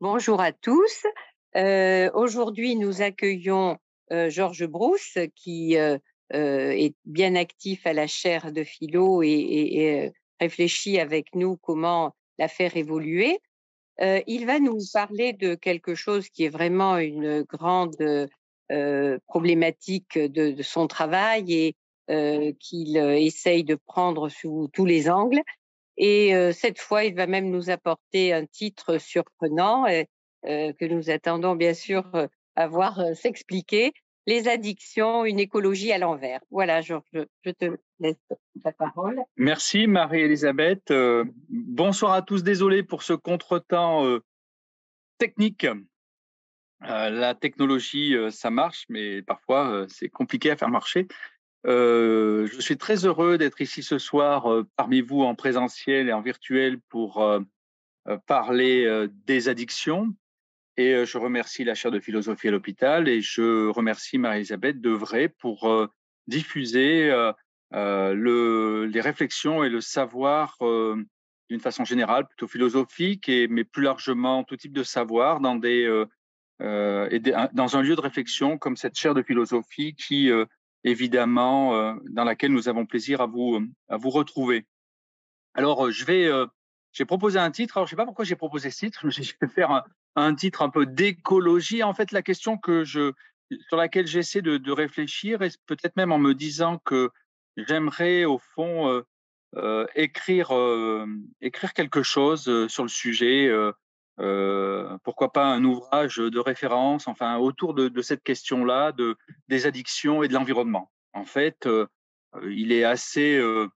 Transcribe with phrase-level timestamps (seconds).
[0.00, 1.06] Bonjour à tous.
[1.56, 3.78] Euh, aujourd'hui, nous accueillons
[4.12, 5.98] euh, Georges Brousse, qui euh,
[6.30, 12.76] est bien actif à la chaire de philo et, réfléchit avec nous comment la faire
[12.76, 13.40] évoluer.
[13.98, 18.28] il va nous parler de quelque chose qui est vraiment une grande
[19.26, 21.74] problématique de, de, son travail
[22.08, 25.42] et qu'il essaye de prendre sous tous les angles.
[26.00, 29.84] Et cette fois, il va même nous apporter un titre surprenant
[30.44, 32.04] que nous attendons bien sûr
[32.54, 33.92] à voir s'expliquer.
[34.26, 36.40] Les addictions, une écologie à l'envers.
[36.50, 38.16] Voilà, Georges, je te laisse
[38.64, 39.20] la parole.
[39.36, 40.92] Merci Marie-Elisabeth.
[41.48, 42.44] bonsoir à tous.
[42.44, 44.04] Désolé pour ce contretemps
[45.18, 45.66] technique.
[46.80, 51.08] la technologie, ça marche, mais parfois c'est compliqué à faire marcher.
[51.66, 56.12] Euh, je suis très heureux d'être ici ce soir euh, parmi vous en présentiel et
[56.12, 57.40] en virtuel pour euh,
[58.26, 60.14] parler des addictions.
[60.78, 65.70] Et je remercie la chaire de philosophie à l'hôpital et je remercie Marie-Elisabeth Devray pour
[66.26, 67.10] diffuser
[67.72, 70.56] le, les réflexions et le savoir
[71.50, 75.58] d'une façon générale, plutôt philosophique, mais plus largement tout type de savoir dans
[76.60, 80.30] un lieu de réflexion comme cette chaire de philosophie qui
[80.84, 84.66] évidemment, euh, dans laquelle nous avons plaisir à vous, euh, à vous retrouver.
[85.54, 86.30] Alors, euh, je vais,
[86.92, 87.76] j'ai proposé un titre.
[87.76, 89.00] Alors, je ne sais pas pourquoi j'ai proposé ce titre.
[89.10, 89.84] Je vais faire
[90.16, 91.82] un, titre un peu d'écologie.
[91.82, 93.12] En fait, la question que je,
[93.68, 97.10] sur laquelle j'essaie de, réfléchir, et peut-être même en me disant que
[97.56, 99.02] j'aimerais, au fond,
[99.94, 100.52] écrire,
[101.40, 103.48] écrire quelque chose sur le sujet.
[104.20, 109.16] Euh, pourquoi pas un ouvrage de référence, enfin autour de, de cette question-là, de
[109.48, 110.90] des addictions et de l'environnement.
[111.12, 111.86] En fait, euh,
[112.50, 113.68] il est assez euh,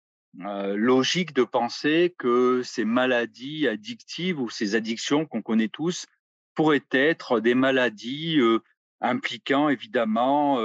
[0.44, 6.06] euh, logique de penser que ces maladies addictives ou ces addictions qu'on connaît tous
[6.54, 8.38] pourraient être des maladies
[9.00, 10.60] impliquant évidemment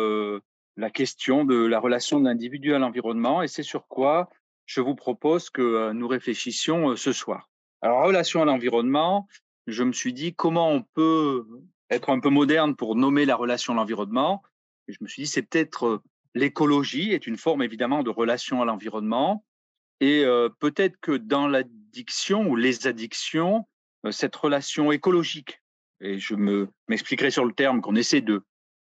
[0.75, 4.29] la question de la relation de l'individu à l'environnement, et c'est sur quoi
[4.65, 7.49] je vous propose que nous réfléchissions ce soir.
[7.81, 9.29] Alors, relation à l'environnement,
[9.67, 11.45] je me suis dit comment on peut
[11.89, 14.41] être un peu moderne pour nommer la relation à l'environnement.
[14.87, 16.01] Je me suis dit, c'est peut-être euh,
[16.33, 19.45] l'écologie est une forme évidemment de relation à l'environnement.
[19.99, 23.67] Et euh, peut-être que dans l'addiction ou les addictions,
[24.05, 25.61] euh, cette relation écologique,
[25.99, 28.43] et je me m'expliquerai sur le terme qu'on essaie de,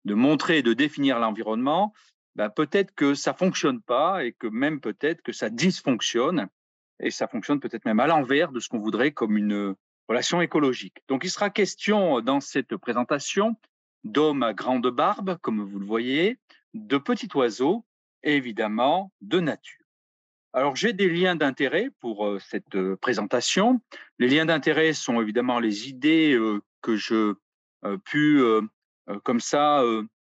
[0.04, 1.92] de montrer et de définir l'environnement,
[2.34, 6.48] bah, peut-être que ça fonctionne pas et que même peut-être que ça dysfonctionne
[7.00, 9.76] et ça fonctionne peut-être même à l'envers de ce qu'on voudrait comme une
[10.08, 11.02] relations écologiques.
[11.08, 13.56] Donc, il sera question dans cette présentation
[14.04, 16.38] d'hommes à grande barbe, comme vous le voyez,
[16.74, 17.84] de petits oiseaux
[18.22, 19.84] et évidemment de nature.
[20.52, 23.80] Alors, j'ai des liens d'intérêt pour euh, cette euh, présentation.
[24.20, 27.34] Les liens d'intérêt sont évidemment les idées euh, que je
[28.04, 28.42] pu,
[29.24, 29.82] comme ça,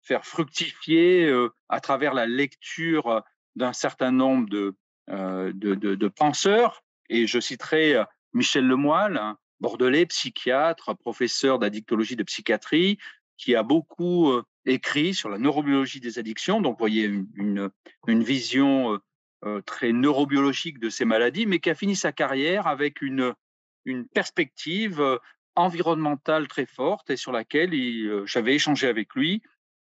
[0.01, 1.31] faire fructifier
[1.69, 3.23] à travers la lecture
[3.55, 4.75] d'un certain nombre de,
[5.07, 6.83] de, penseurs.
[7.09, 8.03] Et je citerai
[8.33, 12.99] Michel Lemoyle, hein, bordelais, psychiatre, professeur d'addictologie de psychiatrie,
[13.37, 16.61] qui a beaucoup euh, écrit sur la neurobiologie des addictions.
[16.61, 17.71] Donc, vous voyez une,
[18.07, 18.97] vision euh,
[19.45, 23.33] euh, très neurobiologique de ces maladies, mais qui a fini sa carrière avec une
[24.13, 25.01] perspective
[25.55, 27.71] environnementale très forte et sur laquelle
[28.25, 29.41] j'avais échangé avec lui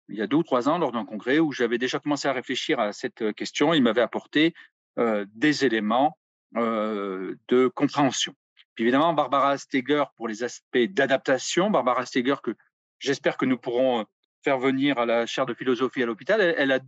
[0.09, 2.33] il y a deux ou trois ans lors d'un congrès où j'avais déjà commencé à
[2.33, 3.73] réfléchir à cette question.
[3.73, 4.55] Il m'avait apporté
[4.97, 6.19] des éléments
[6.57, 8.35] de compréhension
[8.81, 11.71] évidemment, Barbara Steger pour les aspects d'adaptation.
[11.71, 12.57] Barbara Steger, que
[12.99, 14.05] j'espère que nous pourrons euh,
[14.43, 16.41] faire venir à la chaire de philosophie à l'hôpital.
[16.41, 16.81] Elle, a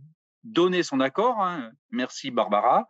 [0.43, 1.41] donné son accord.
[1.41, 1.71] Hein.
[1.91, 2.87] Merci Barbara.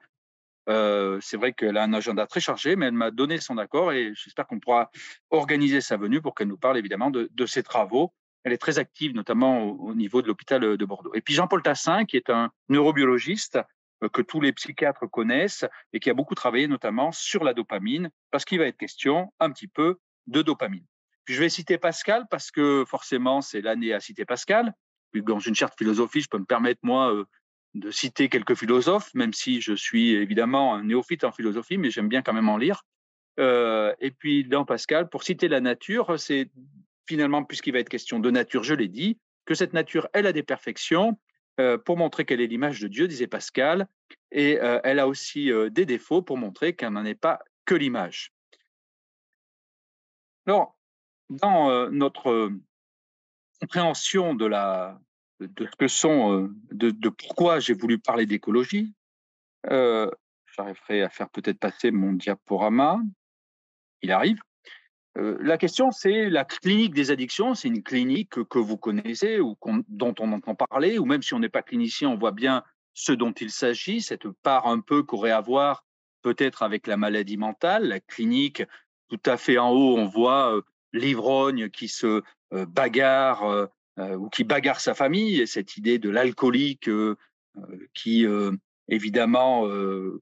[0.70, 3.92] Euh, c'est vrai qu'elle a un agenda très chargé, mais elle m'a donné son accord
[3.92, 4.90] et j'espère qu'on pourra
[5.30, 8.14] organiser sa venue pour qu'elle nous parle évidemment de, ses travaux.
[8.44, 11.14] Elle est très active, notamment au, au niveau de l'hôpital de Bordeaux.
[11.14, 13.64] Et puis Jean-Paul Tassin, qui est un neurobiologiste, euh,
[14.12, 18.46] que tous les psychiatres connaissent et qui a beaucoup travaillé notamment sur la dopamine, parce
[18.46, 20.86] qu'il va être question un petit peu de dopamine.
[21.26, 24.74] Je vais citer Pascal parce que forcément c'est l'année à citer Pascal.
[25.14, 27.26] Dans une charte philosophie, je peux me permettre moi euh,
[27.76, 32.10] de citer quelques philosophes, même si je suis évidemment un néophyte en philosophie, mais j'aime
[32.10, 32.84] bien quand même en lire.
[33.40, 36.52] Euh, et puis dans Pascal, pour citer la nature, c'est
[37.08, 40.34] finalement, puisqu'il va être question de nature, je l'ai dit, que cette nature, elle a
[40.34, 41.20] des perfections
[41.60, 43.88] euh, pour montrer qu'elle est l'image de Dieu, disait Pascal,
[44.32, 47.76] et euh, elle a aussi euh, des défauts pour montrer qu'elle n'en est pas que
[47.76, 48.34] l'image.
[50.48, 50.76] Alors,
[51.30, 52.52] dans notre
[53.62, 55.00] compréhension de, la,
[55.40, 58.94] de ce sont, de pourquoi j'ai voulu parler d'écologie,
[59.64, 63.00] j'arriverai à faire peut-être passer mon diaporama.
[64.02, 64.42] Il arrive.
[65.16, 67.54] La question, c'est la clinique des addictions.
[67.54, 69.56] C'est une clinique que, vous connaissez ou
[69.88, 72.64] dont on entend parler, ou même si on n'est pas clinicien, on voit bien
[72.94, 75.86] ce dont il s'agit, cette part un peu qu'aurait à voir
[76.22, 77.88] peut-être avec la maladie mentale.
[77.88, 78.64] La clinique,
[79.10, 80.60] tout à fait en haut, on voit
[80.94, 83.70] l'ivrogne qui se bagarre
[84.00, 86.90] ou qui bagarre sa famille, et cette idée de l'alcoolique
[87.94, 88.26] qui
[88.88, 89.68] évidemment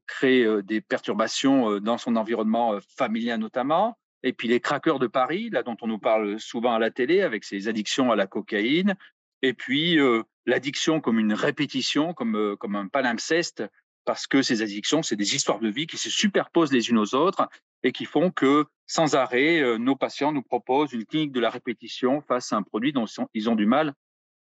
[0.07, 3.97] crée des perturbations dans son environnement familial notamment.
[4.23, 7.21] Et puis les craqueurs de Paris, là dont on nous parle souvent à la télé
[7.21, 8.95] avec ses addictions à la cocaïne.
[9.41, 9.97] Et puis
[10.45, 13.63] l'addiction comme une répétition, comme, comme un palimpseste,
[14.06, 17.15] parce que ces addictions, c'est des histoires de vie qui se superposent les unes aux
[17.15, 17.47] autres
[17.83, 22.21] et qui font que sans arrêt, nos patients nous proposent une clinique de la répétition
[22.21, 23.94] face à un produit dont ils ont du mal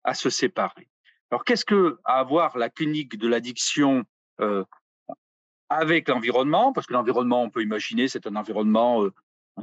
[0.05, 0.89] à se séparer.
[1.31, 4.05] Alors qu'est-ce que à avoir la clinique de l'addiction
[5.69, 6.73] avec l'environnement?
[6.73, 9.07] Parce que l'environnement, on peut imaginer, c'est un environnement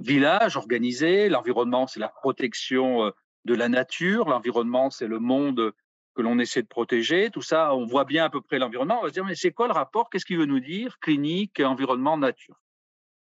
[0.02, 1.30] village organisé.
[1.30, 3.12] L'environnement, c'est la protection
[3.46, 4.30] de la nature.
[4.30, 5.74] L'environnement, c'est le monde
[6.16, 7.30] que l'on essaie de protéger.
[7.30, 9.00] Tout ça, on voit bien à peu près l'environnement.
[9.00, 10.10] On va se dire, mais c'est quoi le rapport?
[10.10, 10.98] Qu'est-ce qu'il veut nous dire?
[11.00, 12.60] Clinique, environnement, nature.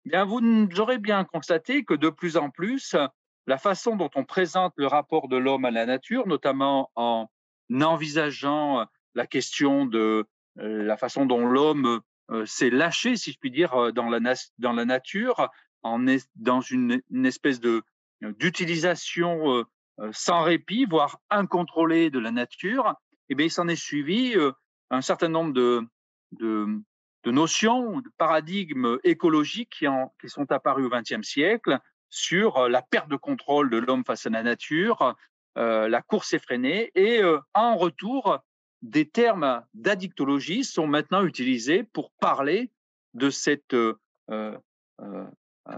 [0.06, 0.40] Eh bien, vous
[0.80, 2.96] aurez bien constaté que de plus en plus,
[3.48, 7.28] la façon dont on présente le rapport de l'homme à la nature, notamment en
[7.74, 8.86] envisageant
[9.16, 10.26] la question de
[10.58, 12.02] la façon dont l'homme
[12.46, 15.50] s'est lâché, si je puis dire, dans la nature,
[16.36, 17.84] dans une, espèce de
[18.22, 19.66] d'utilisation
[20.12, 22.96] sans répit, voire incontrôlée de la nature,
[23.30, 24.36] eh bien, il s'en est suivi
[24.90, 26.82] un certain nombre de,
[27.26, 29.86] notions, de paradigmes écologiques
[30.20, 31.80] qui sont apparus au XXe siècle
[32.10, 35.16] sur la perte de contrôle de l'homme face à la nature,
[35.56, 37.22] la course effrénée, et
[37.54, 38.40] en retour,
[38.82, 42.72] des termes d'addictologie sont maintenant utilisés pour parler
[43.14, 43.76] de cette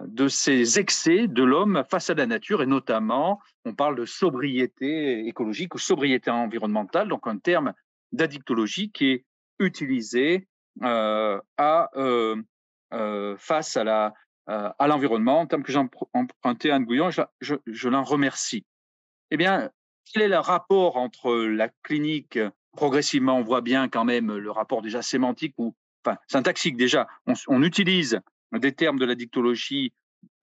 [0.06, 5.25] de ces excès de l'homme face à la nature, et notamment, on parle de sobriété
[5.28, 7.74] écologique ou sobriété environnementale, donc un terme
[8.12, 9.25] d'addictologie qui est
[9.60, 10.48] utilisé
[10.84, 12.36] euh, à, euh,
[12.94, 14.13] euh, face à, la,
[14.45, 15.80] à l'environnement, en termes que j'ai
[16.13, 18.66] emprunté à Anne Gouillon, je, je, l'en remercie.
[19.31, 19.72] Eh bien,
[20.12, 22.39] quel est le rapport entre la clinique
[22.74, 25.75] Progressivement, on voit bien quand même le rapport déjà sémantique ou
[26.28, 27.07] syntaxique déjà.
[27.48, 28.22] On utilise
[28.53, 29.94] des termes de la dictologie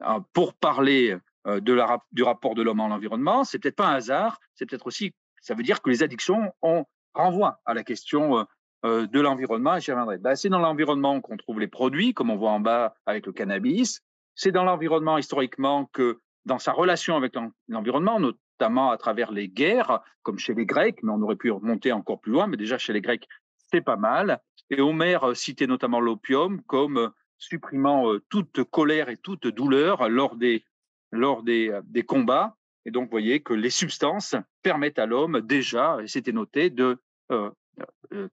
[0.03, 1.17] euh, pour parler
[1.47, 5.13] euh, du rapport de l'homme à l'environnement, c'est peut-être pas un hasard, c'est peut-être aussi,
[5.41, 6.85] ça veut dire que les addictions on
[7.15, 8.47] renvoient à la question
[8.85, 9.93] euh, de l'environnement, j'y.
[10.21, 13.33] Ben, c'est dans l'environnement qu'on trouve les produits, comme on voit en bas avec le
[13.33, 14.03] cannabis.
[14.35, 17.35] C'est dans l'environnement historiquement que, dans sa relation avec
[17.69, 21.93] l'environnement, notamment à travers les guerres, comme chez les Grecs, mais on aurait pu remonter
[21.93, 23.27] encore plus loin, mais déjà chez les Grecs,
[23.73, 24.41] c'est pas mal.
[24.69, 30.65] Et Homère citait notamment l'opium comme supprimant toute colère et toute douleur lors des,
[31.13, 32.57] lors des, des combats.
[32.87, 36.99] Et donc, vous voyez que les substances permettent à l'homme déjà, et c'était noté, de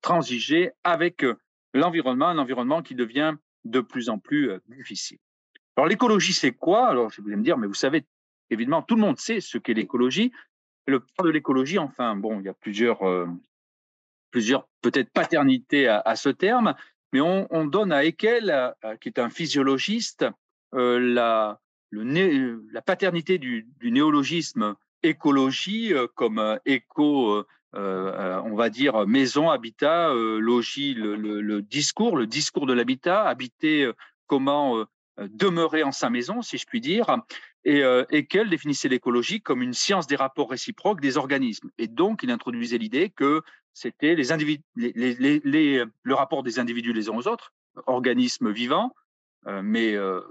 [0.01, 1.25] transiger avec
[1.73, 5.19] l'environnement, un environnement qui devient de plus en plus difficile.
[5.77, 6.87] Alors, l'écologie, c'est quoi?
[6.87, 8.05] Alors, vous allez me dire, mais vous savez,
[8.49, 10.31] évidemment, tout le monde sait ce qu'est l'écologie.
[10.87, 12.99] Le point de l'écologie, enfin, bon, il y a plusieurs,
[14.31, 16.75] plusieurs peut-être paternités à, ce terme,
[17.11, 20.25] mais on, donne à Haeckel, euh, qui est un physiologiste,
[20.73, 29.49] euh, la, le la paternité du, néologisme écologie euh, comme éco, on va dire maison,
[29.49, 33.89] habitat, logis, le, discours, le discours de l'habitat, habiter,
[34.27, 34.85] comment
[35.17, 37.17] demeurer en sa maison, si je puis dire.
[37.63, 41.69] Et Haeckel définissait l'écologie comme une science des rapports réciproques des organismes.
[41.77, 43.41] Et donc, il introduisait l'idée que
[43.73, 47.53] c'était les individus, les, le rapport des individus les uns aux autres,
[47.87, 48.93] organismes vivants,
[49.47, 50.21] euh, mais euh,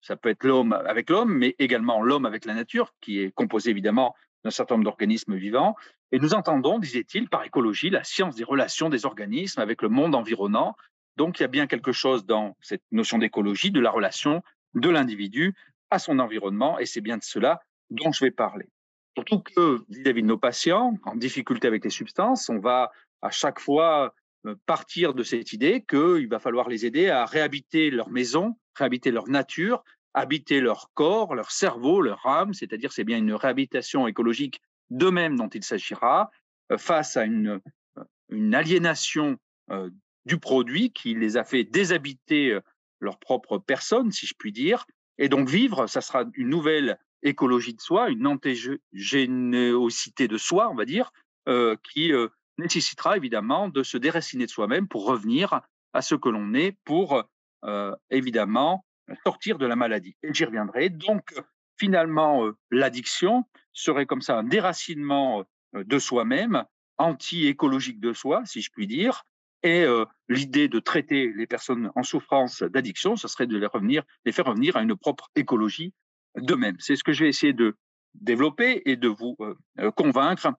[0.00, 3.70] ça peut être l'homme avec l'homme, mais également l'homme avec la nature, qui est composé
[3.70, 4.14] évidemment
[4.44, 5.76] d'un certain nombre d'organismes vivants.
[6.12, 10.14] Et nous entendons, disait-il, par écologie, la science des relations des organismes avec le monde
[10.14, 10.76] environnant.
[11.16, 14.42] Donc il y a bien quelque chose dans cette notion d'écologie, de la relation
[14.74, 15.54] de l'individu
[15.90, 18.68] à son environnement, et c'est bien de cela dont je vais parler.
[19.16, 22.90] Surtout que vis-à-vis de nos patients en difficulté avec les substances, on va
[23.22, 24.14] à chaque fois
[24.46, 29.10] euh, partir de cette idée qu'il va falloir les aider à réhabiter leur maison, réhabiter
[29.10, 29.82] leur nature,
[30.14, 35.48] habiter leur corps, leur cerveau, leur âme, c'est-à-dire c'est bien une réhabilitation écologique d'eux-mêmes dont
[35.48, 36.30] il s'agira,
[36.72, 37.60] euh, face à une,
[37.98, 39.38] euh, une aliénation
[40.24, 42.58] du produit qui les a fait déshabiter
[42.98, 44.84] leur propre personne, si je puis dire.
[45.16, 50.74] Et donc vivre, ça sera une nouvelle écologie de soi, une antégénéosité de soi, on
[50.74, 51.12] va dire,
[51.48, 55.60] euh, qui euh, nécessitera évidemment de se déraciner de soi-même pour revenir
[55.92, 57.22] à ce que l'on est, pour
[57.64, 58.84] euh, évidemment
[59.24, 60.16] sortir de la maladie.
[60.22, 60.88] Et j'y reviendrai.
[60.88, 61.34] Donc,
[61.78, 66.64] finalement, l'addiction serait comme ça un déracinement de soi-même,
[66.98, 69.24] anti-écologique de soi, si je puis dire.
[69.62, 69.84] Et
[70.28, 74.82] l'idée de traiter les personnes en souffrance d'addiction, ce serait de les faire revenir à
[74.82, 75.92] une propre écologie
[76.36, 76.76] d'eux-mêmes.
[76.78, 77.76] C'est ce que je vais essayer de
[78.14, 79.36] développer et de vous
[79.96, 80.52] convaincre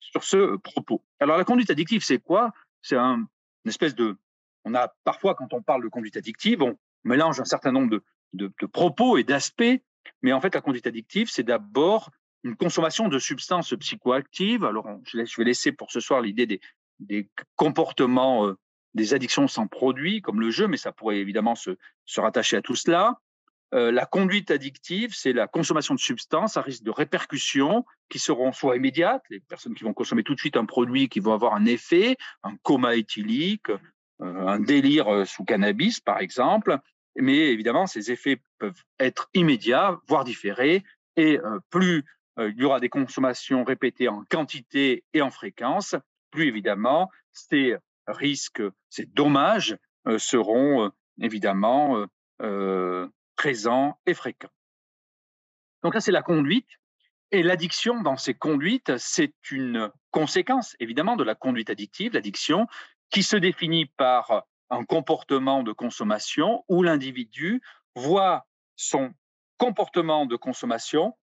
[0.00, 1.04] sur ce propos.
[1.20, 2.52] Alors la conduite addictive, c'est quoi?
[2.82, 3.26] C'est un,
[3.64, 4.16] une espèce de...
[4.64, 8.04] On a parfois, quand on parle de conduite addictive, on mélange un certain nombre de,
[8.32, 9.80] de, de propos et d'aspects,
[10.22, 12.10] mais en fait la conduite addictive, c'est d'abord
[12.42, 14.64] une consommation de substances psychoactives.
[14.64, 16.60] Alors je vais laisser pour ce soir l'idée
[16.98, 18.58] des, comportements, euh,
[18.94, 21.76] des addictions sans produit, comme le jeu, mais ça pourrait évidemment se
[22.16, 23.20] rattacher à tout cela.
[23.74, 28.52] Euh, la conduite addictive, c'est la consommation de substances à risque de répercussions qui seront
[28.52, 31.54] soit immédiates, les personnes qui vont consommer tout de suite un produit qui vont avoir
[31.54, 33.78] un effet, un coma éthylique, euh,
[34.20, 36.78] un délire euh, sous cannabis par exemple,
[37.16, 40.84] mais évidemment ces effets peuvent être immédiats, voire différés,
[41.16, 41.38] et
[41.70, 42.04] plus
[42.38, 45.94] il y aura des consommations répétées en quantité et en fréquence,
[46.30, 47.74] plus évidemment ces
[48.06, 49.78] risques, ces dommages
[50.18, 52.06] seront évidemment
[53.36, 54.48] présent et fréquent.
[55.82, 56.68] Donc là, c'est la conduite.
[57.32, 62.66] Et l'addiction dans ces conduites, c'est une conséquence évidemment de la conduite addictive, l'addiction,
[63.10, 67.62] qui se définit par un comportement de consommation où l'individu
[67.94, 69.12] voit son
[69.58, 71.16] comportement de consommation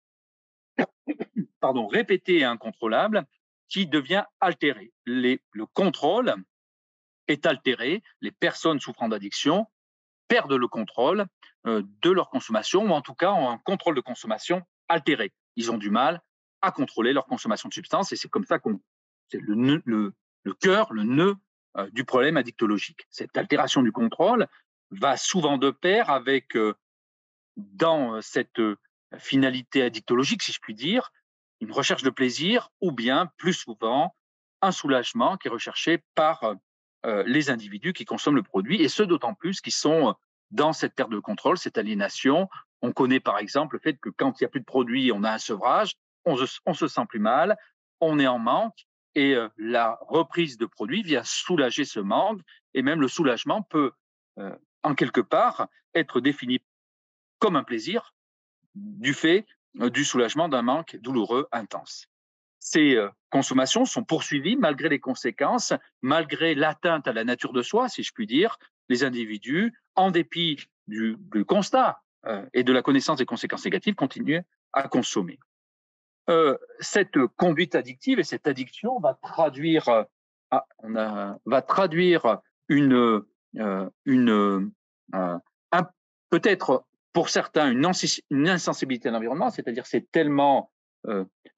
[1.59, 3.25] pardon, répété et incontrôlable
[3.69, 4.93] qui devient altéré.
[5.05, 6.35] le contrôle
[7.27, 9.67] est altéré, les personnes souffrant d'addiction
[10.27, 11.25] perdent le contrôle
[11.65, 15.31] euh, de leur consommation, ou en tout cas ont un contrôle de consommation altéré.
[15.55, 16.21] Ils ont du mal
[16.61, 18.79] à contrôler leur consommation de substances, et c'est comme ça qu'on
[19.29, 20.13] c'est le, le,
[20.43, 21.35] le cœur, le nœud
[21.77, 23.07] euh, du problème addictologique.
[23.09, 24.47] Cette altération du contrôle
[24.91, 26.73] va souvent de pair avec, euh,
[27.55, 28.61] dans cette
[29.17, 31.11] finalité addictologique, si je puis dire,
[31.61, 34.15] une recherche de plaisir ou bien, plus souvent,
[34.61, 36.55] un soulagement qui est recherché par
[37.03, 40.15] les individus qui consomment le produit, et ce d'autant plus qu'ils sont
[40.53, 42.47] dans cette perte de contrôle, cette aliénation.
[42.81, 45.23] On connaît par exemple le fait que quand il n'y a plus de produits, on
[45.23, 45.93] a un sevrage,
[46.25, 47.57] on se, sent plus mal,
[47.99, 52.39] on est en manque et euh, la reprise de produits vient soulager ce manque
[52.73, 53.91] et même le soulagement peut
[54.39, 56.61] euh, en quelque part être défini
[57.39, 58.13] comme un plaisir
[58.75, 59.45] du fait
[59.79, 62.07] euh, du soulagement d'un manque douloureux intense.
[62.65, 62.97] Ces
[63.29, 68.13] consommations sont poursuivies malgré les conséquences, malgré l'atteinte à la nature de soi, si je
[68.13, 71.17] puis dire, les individus, en dépit du,
[71.47, 75.39] constat euh, et de la connaissance des conséquences négatives, continuent à consommer.
[76.29, 80.03] Euh, cette conduite addictive et cette addiction va traduire, euh,
[80.51, 80.65] ah,
[81.45, 82.39] va traduire
[82.69, 83.23] une,
[84.05, 84.71] une
[86.29, 90.71] peut-être pour certains une insensibilité à l'environnement, c'est-à-dire c'est tellement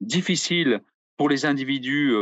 [0.00, 0.82] difficile
[1.16, 2.14] pour les individus,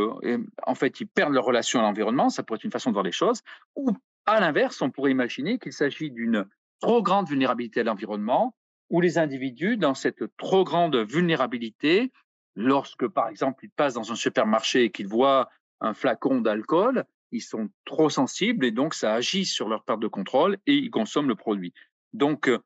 [0.63, 3.03] en fait, ils perdent leur relation à l'environnement, ça pourrait être une façon de voir
[3.03, 3.41] les choses,
[3.75, 3.91] ou
[4.25, 6.45] à l'inverse, on pourrait imaginer qu'il s'agit d'une
[6.79, 8.55] trop grande vulnérabilité à l'environnement,
[8.89, 12.11] où les individus, dans cette trop grande vulnérabilité,
[12.55, 15.49] lorsque, par exemple, ils passent dans un supermarché et qu'ils voient
[15.81, 20.07] un flacon d'alcool, ils sont trop sensibles et donc ça agit sur leur perte de
[20.07, 21.73] contrôle et ils consomment le produit.
[22.13, 22.59] Donc, euh,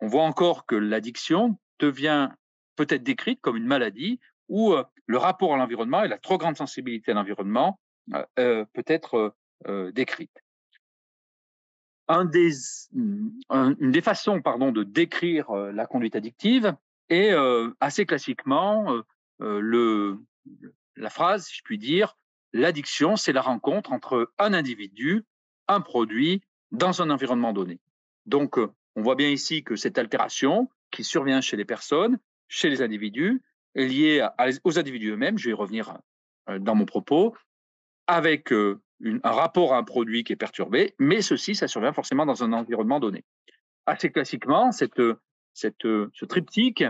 [0.00, 2.30] on voit encore que l'addiction devient
[2.76, 4.74] peut-être décrite comme une maladie où
[5.06, 7.78] le rapport à l'environnement et la trop grande sensibilité à l'environnement
[8.34, 9.34] peut être
[9.92, 10.42] décrite
[12.10, 16.74] une des façons pardon, de décrire la conduite addictive
[17.10, 17.34] est
[17.80, 19.02] assez classiquement
[19.38, 20.18] le,
[20.96, 22.16] la phrase, si je puis dire,
[22.52, 25.24] l'addiction, c'est la rencontre entre un individu,
[25.68, 27.80] un produit, dans un environnement donné.
[28.26, 32.82] Donc, on voit bien ici que cette altération qui survient chez les personnes, chez les
[32.82, 33.42] individus,
[33.74, 34.26] est liée
[34.64, 35.98] aux individus eux-mêmes, je vais y revenir
[36.60, 37.34] dans mon propos,
[38.06, 42.42] avec un rapport à un produit qui est perturbé, mais ceci, ça survient forcément dans
[42.42, 43.24] un environnement donné.
[43.86, 46.84] Assez classiquement, ce triptyque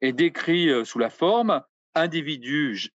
[0.00, 1.62] est décrit euh, sous la forme
[1.94, 2.90] individu,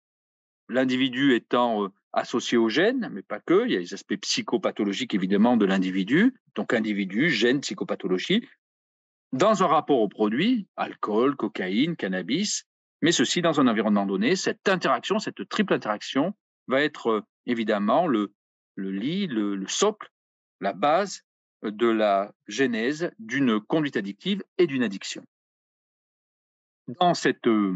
[0.70, 5.13] l'individu étant euh, associé au gène, mais pas que, il y a les aspects psychopathologiques
[5.13, 8.48] évidemment de l'individu, donc individu, gène, psychopathologie,
[9.34, 12.65] dans un rapport au produit, alcool, cocaïne, cannabis,
[13.05, 14.35] mais ceci dans un environnement donné.
[14.35, 16.33] Cette interaction, cette triple interaction
[16.65, 18.33] va être euh, évidemment le,
[18.77, 20.09] lit, le, socle,
[20.59, 21.21] la base
[21.62, 25.24] de la genèse d'une conduite addictive et d'une addiction.
[27.00, 27.75] Dans cette, euh,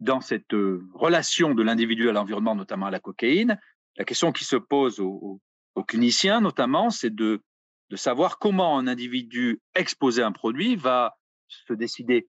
[0.00, 3.60] dans cette euh, relation de l'individu à l'environnement, notamment à la cocaïne,
[3.98, 5.38] la question qui se pose aux,
[5.86, 7.42] cliniciens, notamment, c'est de,
[7.90, 12.26] de savoir comment un individu exposé à un produit va se décider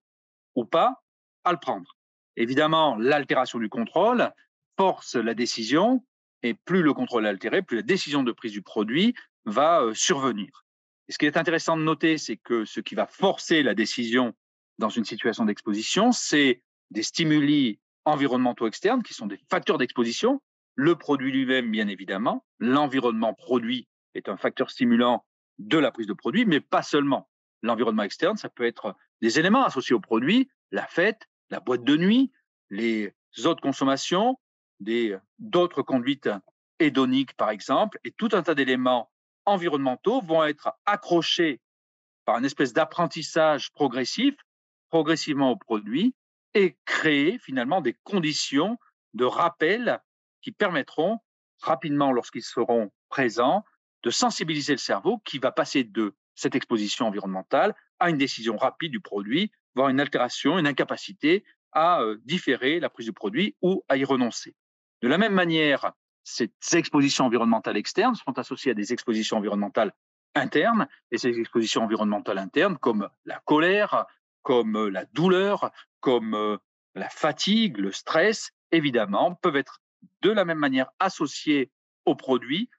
[0.55, 1.01] ou pas
[1.45, 1.96] à le prendre.
[2.37, 4.31] Évidemment, l'altération du contrôle
[4.77, 6.05] force la décision
[6.43, 9.15] et plus le contrôle est altéré, plus la décision de prise du produit
[9.45, 10.63] va euh, survenir.
[11.07, 14.35] Et ce qui est intéressant de noter, c'est que ce qui va forcer la décision
[14.77, 20.41] dans une situation d'exposition, c'est des stimuli environnementaux externes qui sont des facteurs d'exposition,
[20.75, 25.25] le produit lui-même, bien évidemment, l'environnement produit est un facteur stimulant
[25.57, 27.27] de la prise de produit, mais pas seulement.
[27.63, 31.97] L'environnement externe, ça peut être des éléments associés au produit, la fête, la boîte de
[31.97, 32.31] nuit,
[32.69, 33.13] les
[33.45, 34.39] autres consommations,
[35.39, 36.29] d'autres conduites
[36.79, 39.11] hédoniques, par exemple, et tout un tas d'éléments
[39.45, 41.61] environnementaux vont être accrochés
[42.25, 44.35] par une espèce d'apprentissage progressif,
[44.89, 46.13] progressivement au produit,
[46.53, 48.77] et créer finalement des conditions
[49.13, 50.01] de rappel
[50.41, 51.19] qui permettront
[51.61, 53.63] rapidement, lorsqu'ils seront présents,
[54.03, 58.91] de sensibiliser le cerveau qui va passer de cette exposition environnementale à une décision rapide
[58.91, 63.95] du produit, voire une altération, une incapacité à différer la prise du produit ou à
[63.97, 64.55] y renoncer.
[65.01, 65.93] De la même manière,
[66.23, 69.93] ces expositions environnementales externes sont associées à des expositions environnementales
[70.35, 74.05] internes, et ces expositions environnementales internes, comme la colère,
[74.41, 76.59] comme la douleur, comme
[76.95, 79.79] la fatigue, le stress, évidemment, peuvent être
[80.21, 81.71] de la même manière associées
[82.05, 82.69] au produit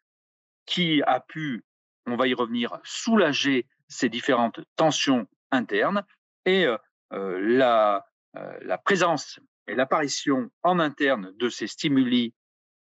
[0.66, 1.64] qui a pu,
[2.06, 6.04] on va y revenir, soulager ces différentes tensions internes
[6.44, 6.66] et
[7.10, 12.34] la, la présence et l'apparition en interne de ces stimuli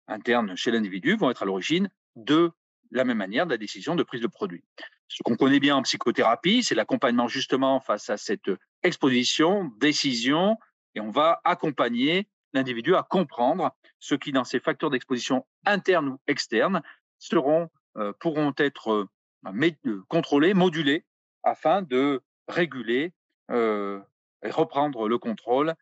[0.08, 2.52] internes chez l'individu vont être à l'origine de
[2.90, 4.64] la même manière de la décision de prise de produit.
[5.08, 8.50] Ce qu'on connaît bien en psychothérapie, c'est l'accompagnement justement face à cette
[8.82, 10.58] exposition, décision,
[10.94, 16.20] et on va accompagner l'individu à comprendre ce qui, dans ces facteurs d'exposition internes ou
[16.26, 16.82] externes,
[17.18, 19.08] seront, euh, pourront être
[19.44, 21.04] euh, contrôlés, modulés,
[21.42, 23.12] afin de réguler
[23.50, 24.00] euh,
[24.44, 25.74] et reprendre le contrôle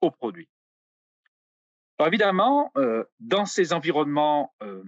[0.00, 0.48] au produit.
[1.98, 4.82] Alors évidemment, euh, dans ces environnements euh,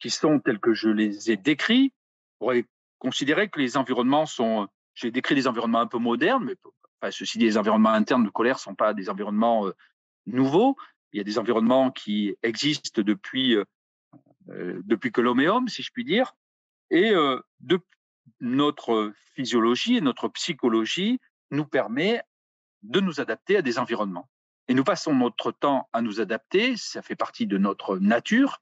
[0.00, 1.92] qui sont tels que je les ai décrits,
[2.40, 2.64] on pourrait
[2.98, 7.44] considérer que les environnements sont, j'ai décrit des environnements un peu modernes, mais ceci dit,
[7.44, 9.72] les environnements internes de colère ne sont pas des environnements euh,
[10.26, 10.76] nouveaux.
[11.12, 13.56] Il y a des environnements qui existent depuis,
[14.48, 16.34] depuis que l'homme est homme, si je puis dire.
[16.90, 17.14] Et
[18.40, 22.20] notre physiologie et notre psychologie nous permet
[22.88, 24.28] de nous adapter à des environnements.
[24.68, 28.58] Et nous passons notre temps à nous adapter, ça fait partie de notre nature.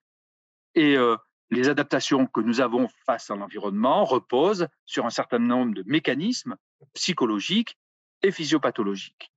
[0.75, 1.17] Et euh,
[1.51, 6.57] les adaptations que nous avons face à l'environnement reposent sur un certain nombre de mécanismes
[6.93, 7.79] psychologiques
[8.23, 9.31] et physiopathologiques.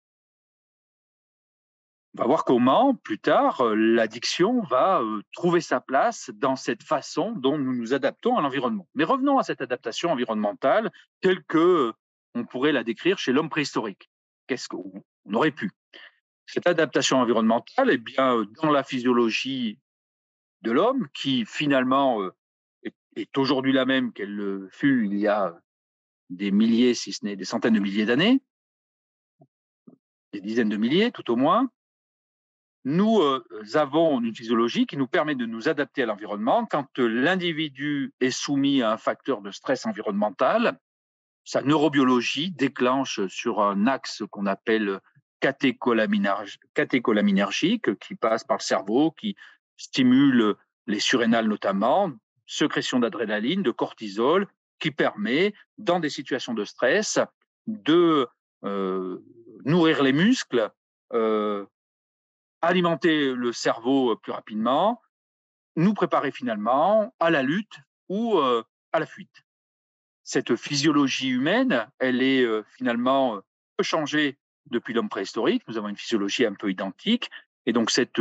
[2.15, 6.81] On va voir comment, plus tard, euh, l'addiction va euh, trouver sa place dans cette
[6.81, 8.87] façon dont nous nous adaptons à l'environnement.
[8.95, 11.93] Mais revenons à cette adaptation environnementale telle que
[12.33, 14.09] on pourrait la décrire chez l'homme préhistorique.
[14.47, 15.71] Qu'est-ce qu'on aurait pu
[16.47, 19.79] cette adaptation environnementale, est bien, euh, dans la physiologie
[20.61, 22.33] de l'homme, qui finalement euh,
[23.15, 25.53] est, aujourd'hui la même qu'elle fut il y a
[26.29, 28.41] des milliers, si ce n'est des centaines de milliers d'années,
[30.33, 31.69] des dizaines de milliers tout au moins,
[32.85, 36.65] nous euh, avons une physiologie qui nous permet de nous adapter à l'environnement.
[36.65, 40.79] Quand l'individu est soumis à un facteur de stress environnemental,
[41.47, 44.99] sa neurobiologie déclenche sur un axe qu'on appelle
[45.39, 49.37] catécholaminergique qui passe par le cerveau, qui
[49.77, 50.55] stimule
[50.87, 52.11] les surrénales notamment,
[52.45, 54.45] sécrétion d'adrénaline, de cortisol,
[54.79, 57.17] qui permet, dans des situations de stress,
[57.65, 58.27] de
[58.65, 59.19] euh,
[59.63, 60.69] nourrir les muscles,
[61.13, 61.65] euh,
[62.61, 65.01] alimenter le cerveau plus rapidement,
[65.77, 67.79] nous préparer finalement à la lutte
[68.09, 69.46] ou euh, à la fuite.
[70.27, 73.39] Cette physiologie humaine, elle est finalement
[73.77, 74.37] peu changée
[74.69, 75.63] depuis l'homme préhistorique.
[75.69, 77.29] Nous avons une physiologie un peu identique.
[77.65, 78.19] Et donc, cette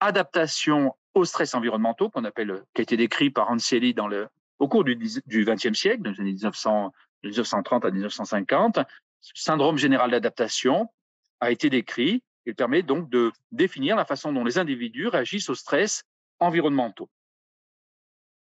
[0.00, 4.28] adaptation aux stress environnementaux qu'on appelle, qui a été décrit par Anseli dans le,
[4.60, 4.96] au cours du
[5.44, 8.78] XXe siècle, les années 1900, 1930 à 1950,
[9.20, 10.88] ce syndrome général d'adaptation
[11.40, 12.22] a été décrit.
[12.46, 16.02] Il permet donc de définir la façon dont les individus réagissent aux stress
[16.38, 17.10] environnementaux.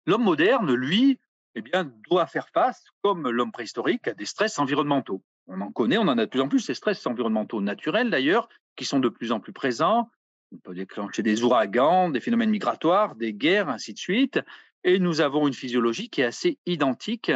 [0.06, 1.20] L'homme moderne, lui,
[1.54, 5.98] eh bien, doit faire face, comme l'homme préhistorique, à des stress environnementaux on en connaît,
[5.98, 9.08] on en a de plus en plus, ces stress environnementaux naturels d'ailleurs, qui sont de
[9.08, 10.10] plus en plus présents.
[10.52, 14.40] On peut déclencher des ouragans, des phénomènes migratoires, des guerres, ainsi de suite.
[14.84, 17.32] Et nous avons une physiologie qui est assez identique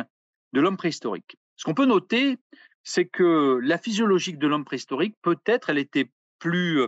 [0.53, 1.37] de l'homme préhistorique.
[1.57, 2.39] Ce qu'on peut noter,
[2.85, 6.83] c'est que la physiologie de l'homme préhistorique, peut-être, elle était plus,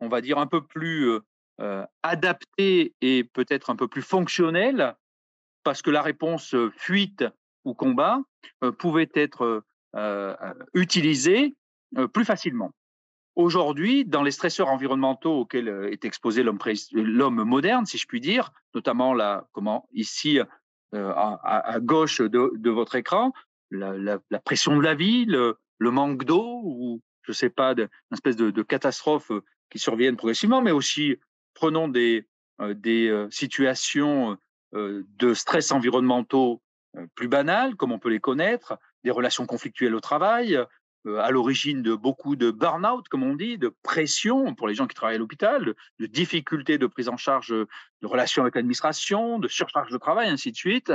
[0.00, 1.18] on va dire, un peu plus
[1.60, 4.96] euh, adaptée et peut-être un peu plus fonctionnelle,
[5.64, 7.24] parce que la réponse fuite
[7.64, 8.20] ou combat
[8.78, 9.64] pouvait être
[11.96, 12.72] euh, plus facilement.
[13.36, 19.14] Aujourd'hui, dans les stresseurs environnementaux auxquels est exposé l'homme moderne, si je puis dire, notamment
[19.14, 20.38] là, comment, ici
[20.92, 23.32] à, gauche de, votre écran,
[23.70, 28.36] la, pression de la vie, le, manque d'eau ou je ne sais pas, une espèce
[28.36, 31.16] de, euh, qui surviennent progressivement, mais aussi
[31.54, 32.26] prenons des
[33.30, 34.36] situations
[34.74, 36.60] de stress environnementaux
[37.14, 40.58] plus banales, comme on peut les connaître, des relations conflictuelles au travail,
[41.06, 44.86] euh, à l'origine de beaucoup de burn-out, comme on dit, de pression pour les gens
[44.86, 49.48] qui travaillent à l'hôpital, de, difficultés de prise en charge de relations avec l'administration, de
[49.48, 50.92] surcharge de travail, ainsi de suite.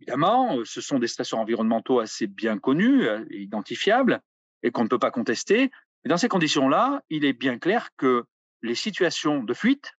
[0.00, 4.20] Évidemment, euh, ce sont des stresseurs environnementaux assez bien connus euh, identifiables
[4.64, 5.70] et qu'on ne peut pas contester.
[6.04, 8.24] Mais dans ces conditions-là, il est bien clair que
[8.62, 9.92] les situations de fuite,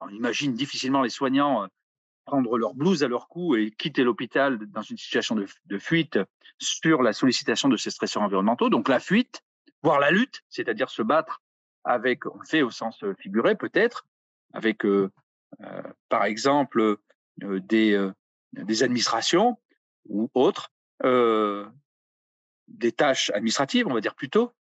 [0.00, 1.66] on imagine difficilement les soignants
[2.24, 6.18] prendre leur blouse à leur cou et quitter l'hôpital dans une situation de, fuite
[6.58, 8.68] sur la sollicitation de ces stresseurs environnementaux.
[8.68, 9.42] Donc la fuite,
[9.82, 11.42] voire la lutte, c'est-à-dire se battre
[11.84, 14.06] avec, on le fait au sens figuré peut-être,
[14.52, 15.10] avec euh,
[15.62, 16.98] euh, par exemple
[17.42, 18.10] euh, des,
[18.52, 19.58] des administrations
[20.08, 20.70] ou autres,
[22.68, 24.52] des tâches administratives, on va dire plutôt,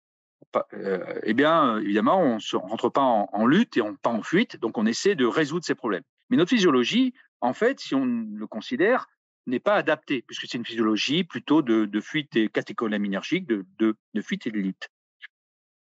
[0.73, 4.57] eh bien, évidemment, on ne rentre pas en, en, lutte et on pas en fuite,
[4.57, 6.05] donc on essaie de résoudre ces problèmes.
[6.31, 9.07] Mais notre physiologie, en fait, si on le considère,
[9.47, 14.47] n'est pas adapté, puisque c'est une physiologie plutôt de, fuite et catécholaminergique, de, de, fuite
[14.47, 14.89] et de lutte.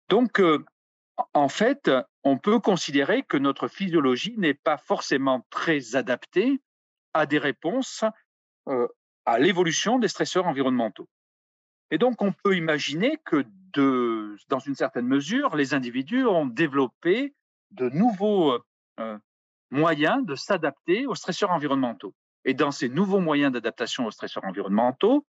[0.09, 0.63] Donc, euh,
[1.33, 1.89] en fait,
[2.23, 6.61] on peut considérer que notre physiologie n'est pas forcément très adaptée
[7.13, 8.03] à des réponses
[8.67, 8.87] euh,
[9.25, 11.07] à l'évolution des stresseurs environnementaux.
[11.91, 17.33] Et donc, on peut imaginer que, de, dans une certaine mesure, les individus ont développé
[17.71, 18.59] de nouveaux
[18.99, 19.17] euh,
[19.73, 22.13] moyens de s'adapter aux stresseurs environnementaux.
[22.45, 25.25] Et dans ces nouveaux moyens d'adaptation aux stresseurs environnementaux,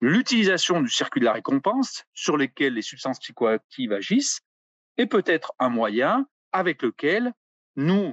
[0.00, 4.40] l'utilisation du circuit de la récompense sur lesquels les substances psychoactives agissent
[4.96, 7.32] est peut-être un moyen avec lequel
[7.76, 8.12] nous,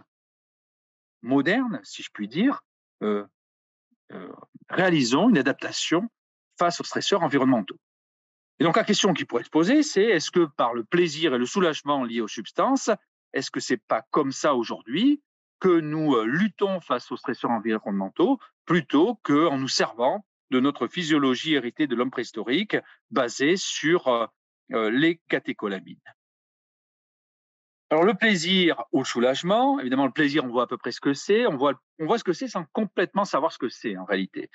[1.23, 2.61] modernes, si je puis dire,
[3.01, 3.25] euh,
[4.13, 4.31] euh,
[4.69, 6.07] réalisons une adaptation
[6.59, 7.79] face aux stresseurs environnementaux.
[8.59, 11.37] Et donc la question qui pourrait se poser, c'est est-ce que par le plaisir et
[11.37, 12.89] le soulagement liés aux substances,
[13.33, 15.21] est-ce que c'est pas comme ça aujourd'hui
[15.59, 21.55] que nous euh, luttons face aux stresseurs environnementaux plutôt qu'en nous servant de notre physiologie
[21.55, 22.77] héritée de l'homme préhistorique
[23.11, 24.25] basée sur euh,
[24.73, 25.97] euh, les catécholamines.
[27.89, 31.13] Alors le plaisir le soulagement, évidemment le plaisir on voit à peu près ce que
[31.13, 31.79] c'est, on voit
[32.17, 34.49] ce que c'est sans complètement savoir ce que c'est en réalité.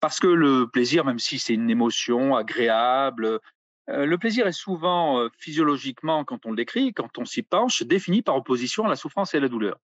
[0.00, 3.40] Parce que le plaisir, même si c'est une émotion agréable,
[3.88, 8.36] le plaisir est souvent physiologiquement, quand on le décrit, quand on s'y penche, défini par
[8.36, 9.78] opposition à la souffrance et à la douleur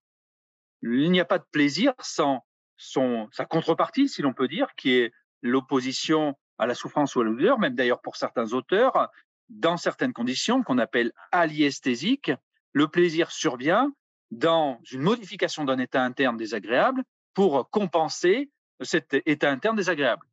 [0.93, 2.45] il n'y a pas de plaisir sans
[2.77, 7.23] son, sa contrepartie, si l'on peut dire, qui est l'opposition à la souffrance ou à
[7.23, 9.09] la douleur, même d'ailleurs pour certains auteurs,
[9.49, 12.31] dans certaines conditions qu'on appelle aliesthésiques,
[12.73, 13.91] le plaisir survient
[14.31, 18.49] dans une modification d'un état interne désagréable pour compenser
[18.81, 20.25] cet état interne désagréable.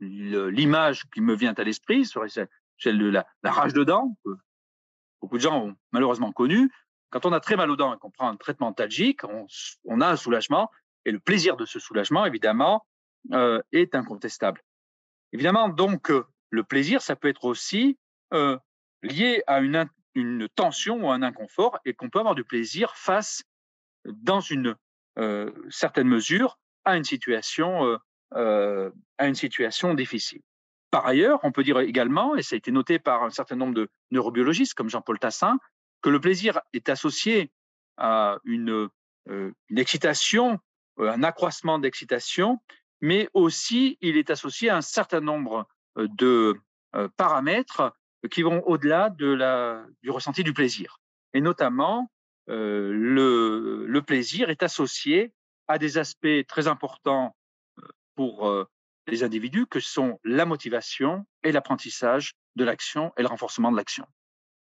[0.00, 2.28] L'image qui me vient à l'esprit serait
[2.78, 4.30] celle de la, rage de dents, que
[5.20, 6.70] beaucoup de gens ont malheureusement connue,
[7.14, 9.20] quand on a très mal aux dents et qu'on prend un traitement talgique,
[9.84, 10.68] on, a un soulagement
[11.04, 12.84] et le plaisir de ce soulagement, évidemment,
[13.32, 14.60] euh, est incontestable.
[15.32, 17.96] Évidemment, donc, euh, le plaisir, ça peut être aussi
[18.32, 18.58] euh,
[19.02, 19.88] lié à une,
[20.56, 23.44] tension ou un inconfort et qu'on peut avoir du plaisir face,
[24.04, 24.74] dans une
[25.70, 27.04] certaine mesure, à une
[29.34, 30.40] situation difficile.
[30.90, 33.74] Par ailleurs, on peut dire également, et ça a été noté par un certain nombre
[33.74, 35.58] de neurobiologistes comme Jean-Paul Tassin,
[36.04, 37.50] que le plaisir est associé
[37.96, 38.90] à une,
[39.30, 40.60] euh, excitation,
[41.00, 42.60] euh, un accroissement d'excitation,
[43.00, 46.60] mais aussi il est associé à un certain nombre euh, de
[47.16, 47.96] paramètres
[48.30, 51.00] qui vont au-delà du ressenti du plaisir.
[51.32, 52.08] Et notamment,
[52.46, 55.32] le, plaisir est associé
[55.66, 57.34] à des aspects très importants
[58.14, 58.48] pour
[59.08, 64.06] les individus que sont la motivation et l'apprentissage de l'action et le renforcement de l'action.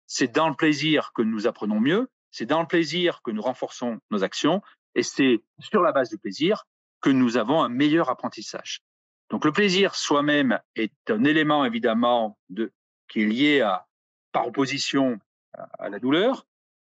[0.06, 3.98] C'est dans le plaisir que nous apprenons mieux, c'est dans le plaisir que nous renforçons
[4.10, 4.62] nos actions,
[4.94, 6.64] et c'est sur la base du plaisir
[7.00, 8.82] que nous avons un meilleur apprentissage.
[9.30, 12.72] Donc le plaisir soi-même est un élément évidemment de,
[13.08, 13.86] qui est lié à,
[14.32, 15.18] par opposition
[15.54, 16.46] à, la douleur.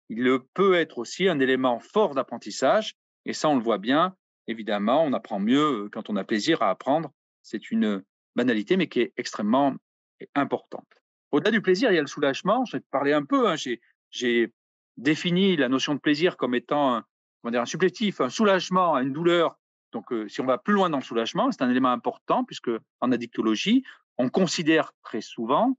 [0.09, 5.03] Il peut être aussi un élément fort d'apprentissage, et ça on le voit bien, évidemment,
[5.05, 7.13] on apprend mieux quand on a plaisir à apprendre.
[7.43, 8.03] C'est une
[8.37, 9.75] banalité, mais qui est extrêmement
[10.35, 10.89] importante.
[11.35, 12.63] Au-delà du plaisir, il y a le soulagement.
[12.63, 13.49] Te parler un peu.
[13.49, 13.57] Hein.
[14.13, 14.53] J'ai
[14.97, 19.59] défini la notion de plaisir comme étant un, dire, un supplétif, un soulagement une douleur.
[19.91, 22.71] Donc, euh, si on va plus loin dans le soulagement, c'est un élément important puisque
[23.01, 23.83] en addictologie,
[24.17, 25.77] on considère très souvent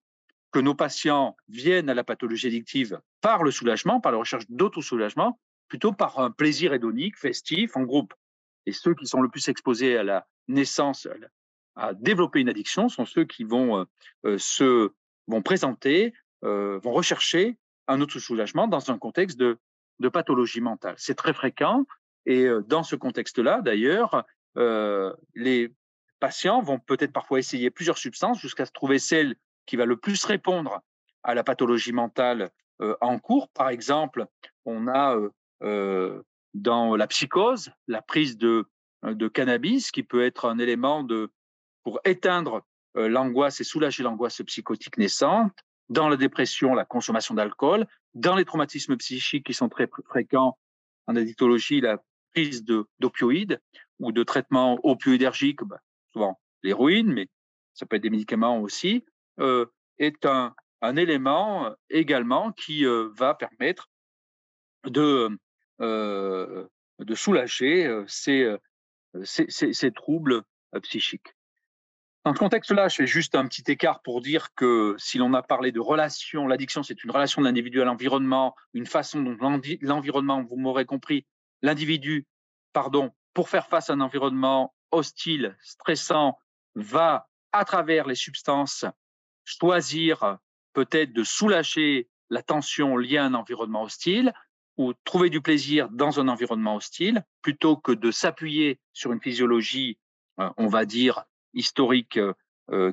[0.52, 5.40] que nos patients viennent à la pathologie addictive par le soulagement, par la recherche d'auto-soulagement,
[5.70, 8.14] plutôt par un plaisir hédonique, festif, en groupe.
[8.66, 11.08] Et ceux qui sont le plus exposés à la naissance,
[11.78, 13.86] à développer une addiction, sont ceux qui vont euh,
[14.26, 14.92] euh, se
[15.28, 17.58] vont présenter, euh, vont rechercher
[17.88, 19.58] un auto-soulagement dans un contexte de,
[20.12, 20.96] pathologie mentale.
[20.98, 21.86] C'est très fréquent.
[22.26, 24.26] Et dans ce contexte-là, d'ailleurs,
[25.36, 25.72] les
[26.20, 29.36] patients vont peut-être parfois essayer plusieurs substances jusqu'à trouver celle
[29.66, 30.82] qui va le plus répondre
[31.24, 33.50] à la pathologie mentale euh, en cours.
[33.50, 34.26] Par exemple,
[34.66, 35.30] on a euh,
[35.64, 36.22] euh,
[36.54, 38.66] dans la psychose la prise de,
[39.04, 41.32] de cannabis qui peut être un élément de,
[41.84, 45.54] pour éteindre l'angoisse et soulager l'angoisse psychotique naissante.
[45.90, 47.86] Dans la dépression, la consommation d'alcool.
[48.14, 50.58] Dans les traumatismes psychiques qui sont très fréquents
[51.08, 52.02] en addictologie, la
[52.34, 52.66] prise
[53.00, 53.60] d'opioïdes
[54.00, 55.80] ou de traitements opioïdergiques, bah,
[56.12, 57.28] souvent l'héroïne, mais
[57.74, 59.06] ça peut être des médicaments aussi.
[59.40, 59.66] Euh,
[59.98, 60.54] est un,
[60.98, 63.90] élément euh, également qui euh, va permettre
[64.86, 65.30] de,
[67.16, 70.44] soulager ces troubles
[70.84, 71.36] psychiques.
[72.26, 75.44] Dans ce contexte-là, je fais juste un petit écart pour dire que si l'on a
[75.44, 79.38] parlé de relation, l'addiction, c'est une relation de l'individu à l'environnement, une façon dont
[79.82, 81.28] l'environnement, vous m'aurez compris,
[81.62, 82.26] l'individu,
[82.74, 86.40] pardon, pour faire face à un environnement hostile, stressant,
[86.74, 88.86] va, à travers les substances,
[89.44, 90.40] choisir
[90.74, 94.34] peut-être de soulager la tension liée à un environnement hostile
[94.78, 100.00] ou trouver du plaisir dans un environnement hostile plutôt que de s'appuyer sur une physiologie,
[100.40, 101.24] euh, on va dire,
[101.56, 102.20] historique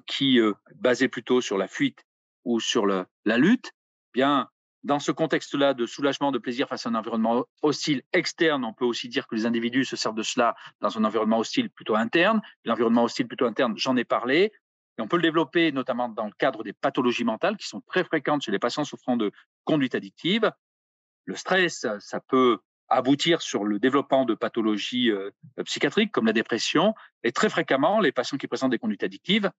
[0.06, 2.04] qui euh, basée plutôt sur la fuite
[2.44, 3.06] ou sur la
[3.38, 3.72] lutte,
[4.12, 4.48] bien
[4.84, 8.84] dans ce contexte-là de soulagement, de plaisir face à un environnement hostile externe, on peut
[8.84, 12.42] aussi dire que les individus se servent de cela dans un environnement hostile plutôt interne.
[12.64, 14.52] L'environnement hostile plutôt interne, j'en ai parlé.
[14.98, 18.02] Et on peut le développer notamment dans le cadre des pathologies mentales qui sont très
[18.02, 19.30] fréquentes chez les patients souffrant de
[19.64, 20.50] conduite addictive.
[21.26, 22.58] Le stress, ça peut
[22.92, 25.30] aboutir sur le développement de pathologies euh,
[25.64, 26.94] psychiatriques comme la dépression.
[27.24, 29.50] Et très fréquemment, les patients qui présentent des conduites addictives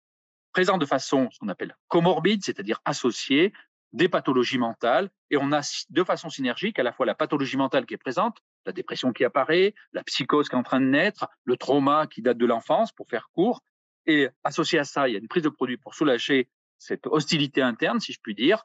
[0.53, 3.53] présentent de façon, ce qu'on appelle comorbide, c'est-à-dire associée,
[3.91, 5.09] des pathologies mentales.
[5.29, 8.37] Et on a de façon synergique à la fois la pathologie mentale qui est présente,
[8.65, 12.21] la dépression qui apparaît, la psychose qui est en train de naître, le trauma qui
[12.21, 13.61] date de l'enfance, pour faire court,
[14.05, 17.61] et associé à ça, il y a une prise de produit pour soulager cette hostilité
[17.61, 18.63] interne, si je puis dire.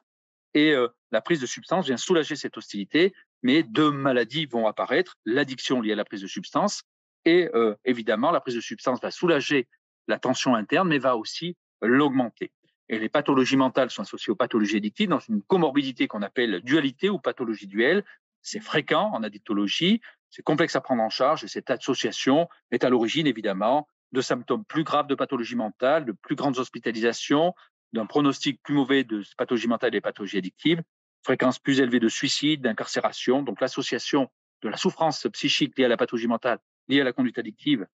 [0.53, 5.15] Et euh, la prise de substance vient soulager cette hostilité, mais deux maladies vont apparaître
[5.25, 6.83] l'addiction liée à la prise de substance
[7.25, 9.67] et euh, évidemment la prise de substance va soulager
[10.07, 12.51] la tension interne, mais va aussi l'augmenter.
[12.89, 17.09] Et les pathologies mentales sont associées aux pathologies addictives dans une comorbidité qu'on appelle dualité
[17.09, 18.03] ou pathologie duelle.
[18.41, 22.89] C'est fréquent en addictologie, c'est complexe à prendre en charge et cette association est à
[22.89, 27.53] l'origine évidemment de symptômes plus graves de pathologie mentale, de plus grandes hospitalisations,
[27.93, 30.81] d'un pronostic plus mauvais de pathologie mentale et pathologie addictive,
[31.23, 33.43] fréquence plus élevée de suicide, d'incarcération.
[33.43, 34.29] Donc l'association
[34.61, 37.87] de la souffrance psychique liée à la pathologie mentale, liée à la conduite addictive,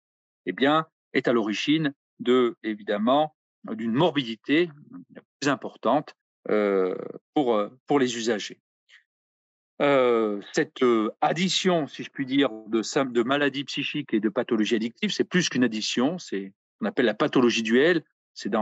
[0.46, 3.34] eh bien, est à l'origine de, évidemment,
[3.64, 4.70] d'une morbidité
[5.40, 6.14] plus importante
[6.50, 6.94] euh,
[7.34, 8.60] pour, euh, pour les usagers.
[9.82, 10.84] Euh, cette
[11.20, 15.64] addition, si je puis dire, de, maladies psychiques et de pathologies addictives, c'est plus qu'une
[15.64, 18.04] addition, c'est ce qu'on appelle la pathologie duelle.
[18.34, 18.52] C'est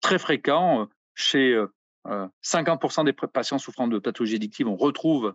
[0.00, 1.60] très fréquent chez
[2.04, 5.34] 50% des patients souffrant de pathologies addictives, on retrouve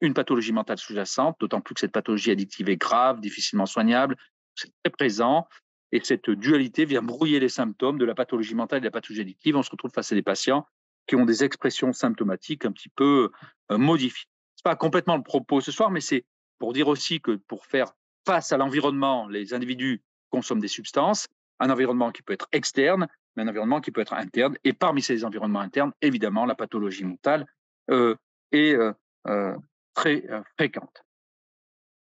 [0.00, 4.16] une pathologie mentale sous-jacente, d'autant plus que cette pathologie addictive est grave, difficilement soignable,
[4.54, 5.46] c'est très présent.
[5.92, 9.20] Et cette dualité vient brouiller les symptômes de la pathologie mentale et de la pathologie
[9.20, 9.56] addictive.
[9.56, 10.66] On se retrouve face à des patients
[11.06, 13.30] qui ont des expressions symptomatiques un petit peu
[13.70, 14.28] euh, modifiées.
[14.56, 16.24] C'est pas complètement le propos ce soir, mais c'est
[16.58, 17.92] pour dire aussi que pour faire
[18.24, 23.42] face à l'environnement, les individus consomment des substances, un environnement qui peut être externe, mais
[23.42, 24.56] un environnement qui peut être interne.
[24.64, 27.46] Et parmi ces environnements internes, évidemment, la pathologie mentale
[27.90, 28.16] euh,
[28.52, 28.92] est euh,
[29.26, 29.56] euh
[29.94, 31.04] très fréquente.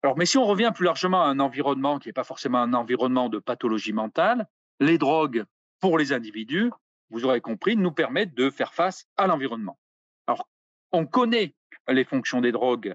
[0.04, 2.72] Alors, mais si on revient plus largement à un environnement qui n'est pas forcément un
[2.72, 4.46] environnement de pathologie mentale,
[4.78, 5.44] les drogues
[5.80, 6.70] pour les individus
[7.10, 9.78] vous aurez compris, nous permettent de faire face à l'environnement.
[10.26, 10.48] Alors,
[10.92, 11.54] on connaît
[11.88, 12.94] les fonctions des drogues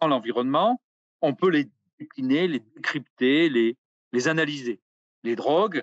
[0.00, 0.80] dans l'environnement,
[1.20, 1.68] on peut les
[1.98, 3.76] décliner, les décrypter, les,
[4.12, 4.80] les analyser.
[5.24, 5.82] Les drogues,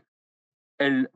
[0.77, 1.09] elles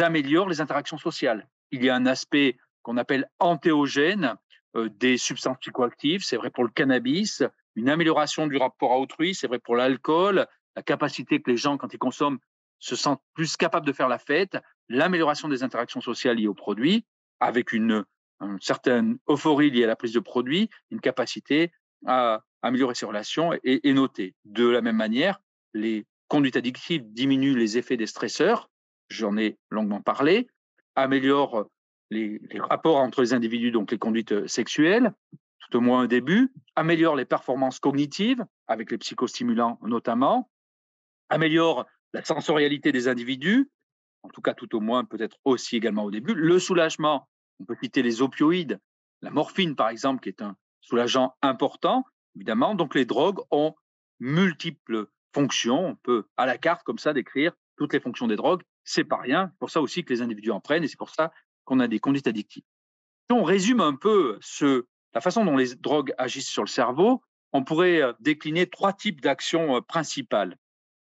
[0.00, 1.48] améliorent les interactions sociales.
[1.70, 4.36] Il y a un aspect qu'on appelle antéogène
[4.76, 7.42] euh, des substances psychoactives, c'est vrai pour le cannabis,
[7.74, 11.76] une amélioration du rapport à autrui, c'est vrai pour l'alcool, la capacité que les gens,
[11.76, 12.38] quand ils consomment,
[12.78, 14.56] se sentent plus capables de faire la fête,
[14.88, 17.04] l'amélioration des interactions sociales liées aux produits,
[17.40, 18.04] avec une,
[18.60, 21.72] certaine euphorie liée à la prise de produits, une capacité
[22.06, 24.34] à améliorer ses relations et, et noter.
[24.46, 25.42] De la même manière,
[25.74, 28.70] les conduites addictives diminuent les effets des stresseurs,
[29.10, 30.48] j'en ai longuement parlé,
[30.96, 31.66] améliorent
[32.10, 35.12] les, rapports entre les individus, donc les conduites sexuelles,
[35.60, 40.50] tout au moins au début, améliore les performances cognitives, avec les psychostimulants notamment,
[41.28, 43.70] améliore la sensorialité des individus,
[44.22, 47.28] en tout cas tout au moins peut-être aussi également au début, le soulagement,
[47.60, 48.80] on peut citer les opioïdes,
[49.22, 53.74] la morphine par exemple, qui est un soulageant important, évidemment, donc les drogues ont
[54.18, 58.62] multiples fonctions, on peut à la carte comme ça décrire toutes les fonctions des drogues,
[58.84, 61.10] c'est pas rien, c'est pour ça aussi que les individus en prennent et c'est pour
[61.10, 61.32] ça
[61.64, 62.64] qu'on a des conduites addictives.
[63.28, 67.22] Si on résume un peu ce, la façon dont les drogues agissent sur le cerveau,
[67.52, 70.56] on pourrait euh, décliner trois types d'actions euh, principales.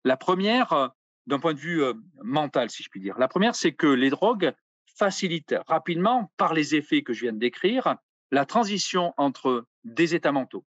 [0.04, 0.88] La première, euh,
[1.28, 1.82] d'un point de vue
[2.22, 4.54] mental, si je puis dire, la première, c'est que les drogues
[4.96, 7.96] facilitent rapidement, par les effets que je viens de décrire,
[8.30, 10.66] la transition entre des états mentaux.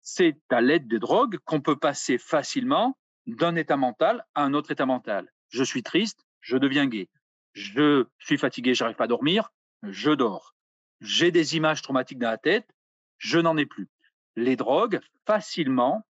[0.00, 4.70] C'est à l'aide des drogues qu'on peut passer facilement d'un état mental à un autre
[4.70, 5.32] état mental.
[5.48, 7.10] Je suis triste, je deviens gai.
[7.52, 10.54] Je suis fatigué, j'arrive pas à dormir, je dors.
[11.00, 12.74] J'ai des images traumatiques dans la tête,
[13.18, 13.88] je n'en ai plus.
[14.34, 16.06] Les drogues, facilement,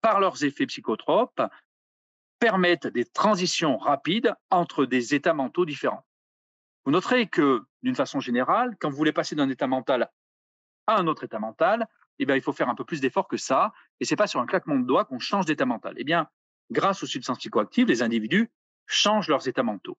[0.00, 1.42] par leurs effets psychotropes,
[2.38, 6.06] permettent des transitions rapides entre des états mentaux différents.
[6.84, 10.08] Vous noterez que, d'une façon générale, quand vous voulez passer d'un état mental
[10.86, 11.88] à un autre état mental,
[12.20, 14.40] eh bien, il faut faire un peu plus d'efforts que ça, et c'est pas sur
[14.40, 15.94] un claquement de doigts qu'on change d'état mental.
[15.96, 16.28] Eh bien,
[16.70, 18.50] grâce aux substances psychoactives, les individus
[18.90, 19.98] changent leurs états mentaux.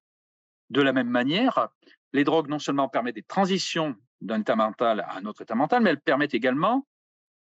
[0.69, 1.69] De la même manière,
[2.13, 5.81] les drogues non seulement permettent des transitions d'un état mental à un autre état mental,
[5.81, 6.87] mais elles permettent également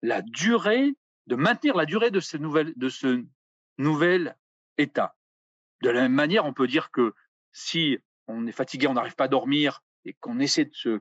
[0.02, 0.96] la durée,
[1.28, 3.26] de maintenir la durée de, ces nouvelles, de ce
[3.78, 4.38] nouvel
[4.78, 5.16] état.
[5.82, 7.14] De la même manière, on peut dire que
[7.52, 7.98] si
[8.28, 11.00] on est fatigué, on n'arrive pas à dormir et qu'on essaie de se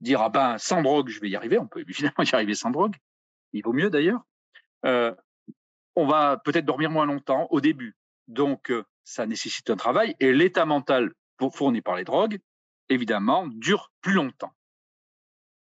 [0.00, 2.70] dire ah ben sans drogue je vais y arriver, on peut évidemment y arriver sans
[2.70, 2.96] drogue,
[3.52, 4.22] il vaut mieux d'ailleurs.
[4.84, 5.14] Euh,
[5.96, 10.32] on va peut-être dormir moins longtemps au début, donc euh, ça nécessite un travail et
[10.32, 11.12] l'état mental
[11.52, 12.38] fourni par les drogues
[12.88, 14.52] évidemment dure plus longtemps.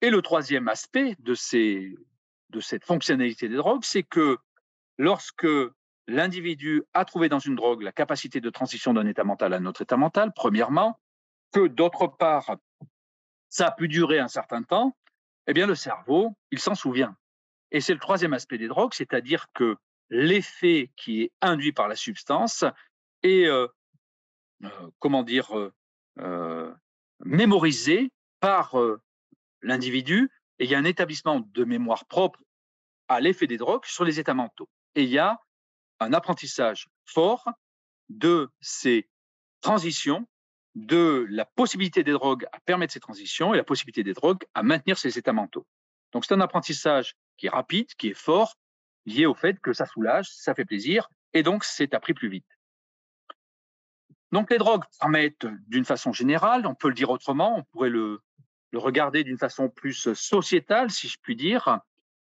[0.01, 4.37] Et le troisième aspect de, cette fonctionnalité des drogues, c'est que
[4.97, 5.47] lorsque
[6.07, 9.65] l'individu a trouvé dans une drogue la capacité de transition d'un état mental à un
[9.65, 10.99] autre état mental, premièrement,
[11.53, 12.57] que d'autre part,
[13.49, 14.97] ça a pu durer un certain temps,
[15.47, 17.15] eh bien le cerveau, il s'en souvient.
[17.71, 19.77] Et c'est le troisième aspect des drogues, c'est-à-dire que
[20.09, 22.65] l'effet qui est induit par la substance
[23.25, 23.67] euh,
[24.99, 25.51] comment dire,
[27.25, 28.75] mémorisé par
[29.61, 32.39] l'individu et il y a un établissement de mémoire propre
[33.07, 34.69] à l'effet des drogues sur les états mentaux.
[34.95, 35.39] Et il y a
[35.99, 37.49] un apprentissage fort
[38.09, 39.09] de ces
[39.61, 40.27] transitions,
[40.75, 44.63] de la possibilité des drogues à permettre ces transitions et la possibilité des drogues à
[44.63, 45.67] maintenir ces états mentaux.
[46.11, 48.55] Donc c'est un apprentissage qui est rapide, qui est fort,
[49.05, 52.47] lié au fait que ça soulage, ça fait plaisir, et donc c'est appris plus vite.
[54.33, 58.19] Donc les drogues permettent d'une façon générale, on peut le dire autrement, on pourrait le,
[58.73, 61.77] regarder d'une façon plus sociétale, si je puis dire,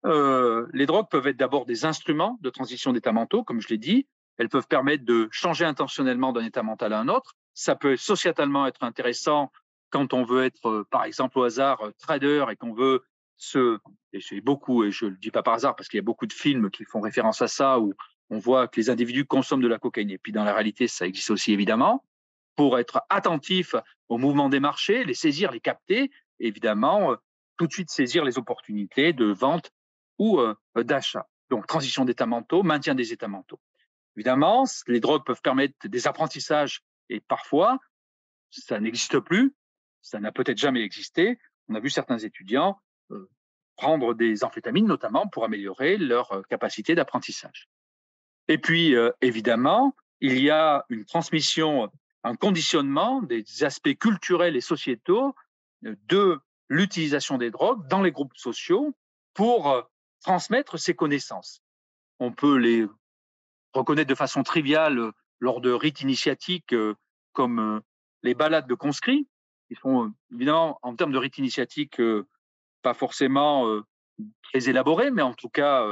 [0.04, 3.76] euh, les drogues peuvent être d'abord des instruments de transition d'état mentaux, comme je l'ai
[3.76, 4.06] dit.
[4.38, 7.34] Elles peuvent permettre de changer intentionnellement d'un état mental à un autre.
[7.54, 9.50] Ça peut sociétalement être intéressant
[9.90, 13.02] quand on veut être, euh, par exemple, au hasard, euh, trader et qu'on veut
[13.36, 13.80] se,
[14.12, 16.32] et beaucoup, et je le dis pas par hasard parce qu'il y a beaucoup de
[16.32, 17.94] films qui font référence à ça, où
[18.30, 20.10] on voit que les individus consomment de la cocaïne.
[20.10, 22.04] Et puis dans la réalité, ça existe aussi évidemment.
[22.56, 23.74] Pour être attentif
[24.08, 26.10] au mouvement des marchés, les saisir, les capter,
[26.40, 27.16] évidemment, euh,
[27.58, 29.70] tout de suite saisir les opportunités de vente
[30.18, 31.26] ou euh, d'achat.
[31.50, 33.60] Donc, transition d'état mentaux, maintien des états mentaux.
[34.16, 37.78] Évidemment, les drogues peuvent permettre des apprentissages et parfois,
[38.50, 39.54] ça n'existe plus,
[40.00, 41.38] ça n'a peut-être jamais existé.
[41.68, 43.28] On a vu certains étudiants euh,
[43.76, 47.68] prendre des amphétamines notamment pour améliorer leur capacité d'apprentissage.
[48.48, 51.90] Et puis, évidemment, il y a une transmission,
[52.24, 55.34] un conditionnement des aspects culturels et sociétaux
[55.82, 56.38] de
[56.68, 58.94] l'utilisation des drogues dans les groupes sociaux
[59.34, 59.82] pour euh,
[60.22, 61.62] transmettre ces connaissances.
[62.18, 62.86] On peut les
[63.72, 66.94] reconnaître de façon triviale euh, lors de rites initiatiques euh,
[67.32, 67.82] comme
[68.22, 69.28] les balades de conscrits,
[69.68, 72.00] qui sont évidemment en termes de rites initiatiques
[72.80, 73.82] pas forcément
[74.42, 75.84] très élaborés, mais en tout cas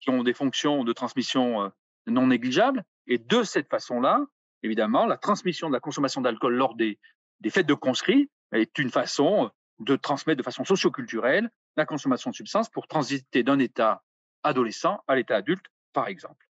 [0.00, 1.70] qui ont des fonctions de transmission
[2.10, 2.84] non négligeables.
[3.06, 4.24] Et de cette façon-là,
[4.62, 6.98] évidemment, la transmission de la consommation d'alcool lors des,
[7.40, 12.36] des fêtes de conscrits est une façon de transmettre de façon socioculturelle la consommation de
[12.36, 14.02] substances pour transiter d'un état
[14.42, 16.46] adolescent à l'état adulte, par exemple.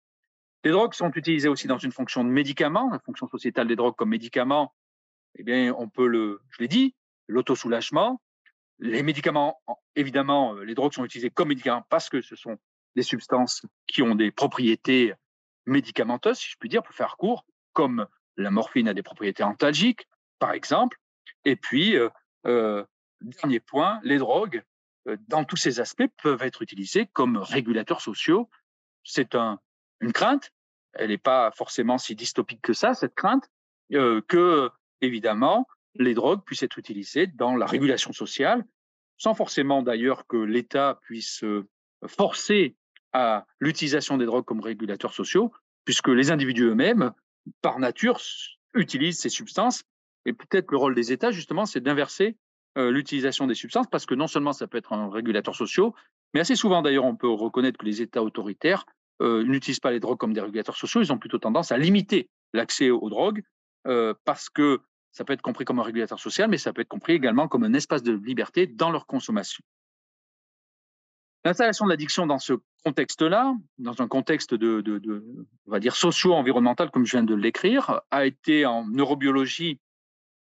[0.65, 3.95] Les drogues sont utilisées aussi dans une fonction de médicament, la fonction sociétale des drogues
[3.97, 4.75] comme médicament.
[5.37, 6.95] Eh bien, on peut le, je l'ai dit,
[7.29, 8.21] l'autosoulagement.
[8.79, 9.61] Les médicaments,
[9.95, 12.59] évidemment, les drogues sont utilisées comme médicaments parce que ce sont
[12.95, 15.15] des substances qui ont des propriétés
[15.67, 18.07] médicamenteuses, si je puis dire, pour faire court, comme
[18.37, 20.09] la morphine a des propriétés antalgiques,
[20.39, 20.99] par exemple,
[21.45, 22.09] et puis, euh,
[22.47, 22.85] euh,
[23.21, 24.63] dernier point, les drogues,
[25.29, 28.51] dans tous ces aspects, peuvent être utilisées comme régulateurs sociaux.
[29.05, 29.61] C'est un,
[30.01, 30.51] une crainte,
[30.95, 33.49] elle n'est pas forcément si dystopique que ça, cette crainte,
[33.91, 38.65] que, évidemment, les drogues puissent être utilisées dans la régulation sociale,
[39.17, 41.45] sans forcément d'ailleurs que l'État puisse
[42.09, 42.77] forcer
[43.17, 45.51] à l'utilisation des drogues comme régulateurs sociaux,
[45.87, 47.13] puisque les individus eux-mêmes,
[47.63, 48.21] par nature,
[48.75, 49.85] utilisent ces substances.
[50.27, 52.37] Et peut-être le rôle des États, justement, c'est d'inverser
[52.77, 55.93] l'utilisation des substances, parce que non seulement ça peut être un régulateur social,
[56.35, 58.85] mais assez souvent d'ailleurs, on peut reconnaître que les États autoritaires
[59.23, 62.91] n'utilisent pas les drogues comme des régulateurs sociaux, ils ont plutôt tendance à limiter l'accès
[62.91, 63.43] aux drogues,
[64.27, 64.81] parce que
[65.13, 67.65] ça peut être compris comme un régulateur social, mais ça peut être compris également comme
[67.65, 69.65] un espace de liberté dans leur consommation.
[71.47, 74.83] L'installation de l'addiction dans ce contexte-là, dans un contexte de,
[75.65, 79.79] on va dire socio-environnemental, comme je viens de l'écrire, a été en neurobiologie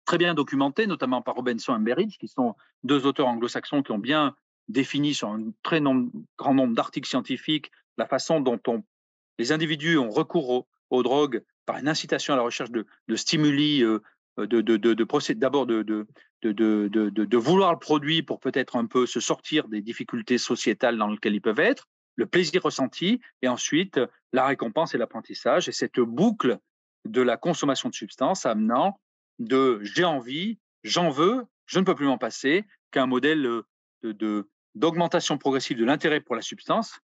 [0.05, 3.99] très bien documentée, notamment par Robinson et Berridge, qui sont deux auteurs anglo-saxons qui ont
[3.99, 4.35] bien
[4.67, 8.59] défini sur un très grand nombre d'articles scientifiques la façon dont
[9.37, 13.99] les individus ont recours aux, drogues par une incitation à la recherche de, stimuli euh,
[14.45, 20.97] de, d'abord de, vouloir le produit pour peut-être un peu se sortir des difficultés sociétales
[20.97, 23.99] dans lesquelles ils peuvent être, le plaisir ressenti, et ensuite
[24.33, 26.59] la récompense et l'apprentissage, et cette boucle
[27.05, 28.99] de la consommation de substances amenant
[29.39, 33.47] de j'ai envie, j'en veux, je ne peux plus m'en passer, qu'un modèle
[34.03, 36.99] de, d'augmentation progressive de l'intérêt pour la substance,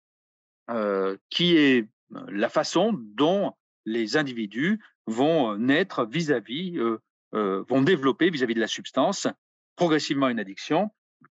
[0.69, 1.87] euh, qui est
[2.29, 3.53] la façon dont
[3.85, 7.01] les individus vont naître vis-à-vis -vis, euh,
[7.33, 9.27] vont développer vis-à-vis de la substance
[9.75, 10.91] progressivement une addiction,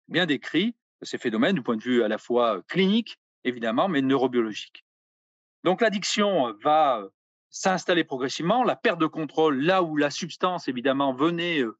[0.08, 4.84] bien décrit ces phénomènes du point de vue à la fois clinique, évidemment, mais neurobiologique.
[5.64, 7.02] Donc l'addiction va
[7.50, 11.78] s'installer progressivement, la perte de contrôle, là où la substance, évidemment, venait, euh,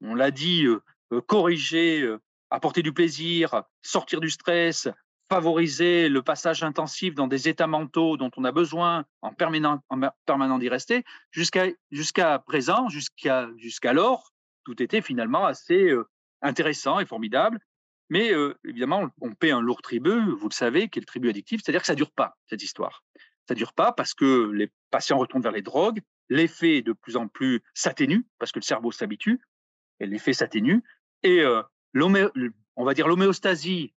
[0.00, 2.16] on l'a dit, euh, corriger,
[2.50, 4.88] apporter du plaisir, sortir du stress,
[5.32, 9.98] favoriser le passage intensif dans des états mentaux dont on a besoin en permanent, en
[10.26, 14.32] permanent d'y rester, jusqu'à jusqu'à présent, jusqu'à jusqu'alors,
[14.64, 16.06] tout était finalement assez euh,
[16.42, 17.60] intéressant et formidable.
[18.10, 21.30] Mais euh, évidemment, on paie un lourd tribut, vous le savez, qui est le tribut
[21.30, 23.02] addictif, c'est-à-dire que ça dure pas, cette histoire.
[23.48, 27.28] Ça dure pas parce que les patients retournent vers les drogues, l'effet de plus en
[27.28, 29.40] plus s'atténue, parce que le cerveau s'habitue,
[29.98, 30.82] et l'effet s'atténue,
[31.22, 31.62] et euh,
[32.76, 33.94] on va dire l'homéostasie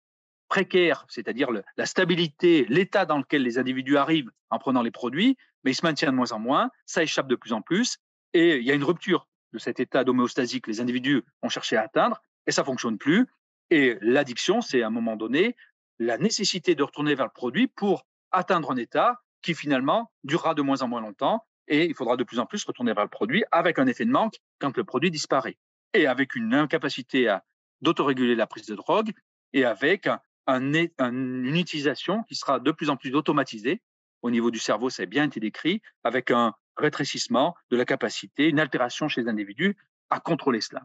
[0.53, 5.71] précaire, c'est-à-dire la stabilité, l'état dans lequel les individus arrivent en prenant les produits, mais
[5.71, 7.97] ils se maintiennent de moins en moins, ça échappe de plus en plus,
[8.35, 11.75] et il y a une rupture de cet état d'homéostasie que les individus ont cherché
[11.75, 13.25] à atteindre, et ça fonctionne plus.
[13.71, 15.55] Et l'addiction, c'est à un moment donné
[15.97, 20.61] la nécessité de retourner vers le produit pour atteindre un état qui finalement durera de
[20.61, 23.43] moins en moins longtemps, et il faudra de plus en plus retourner vers le produit
[23.51, 25.57] avec un effet de manque quand le produit disparaît,
[25.95, 27.43] et avec une incapacité à
[27.81, 29.13] d'autoréguler la prise de drogue,
[29.53, 30.07] et avec
[30.47, 33.81] une utilisation qui sera de plus en plus automatisée.
[34.21, 38.49] Au niveau du cerveau, ça a bien été décrit, avec un rétrécissement de la capacité,
[38.49, 39.77] une altération chez les individus
[40.09, 40.83] à contrôler cela.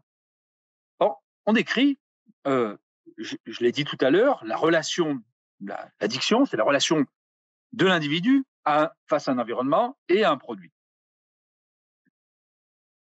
[1.47, 1.99] on décrit,
[2.47, 2.77] euh,
[3.17, 5.23] je, l'ai dit tout à l'heure, la relation,
[5.61, 7.07] l'addiction, c'est la relation
[7.73, 8.45] de l'individu
[9.07, 10.71] face à un environnement et à un produit.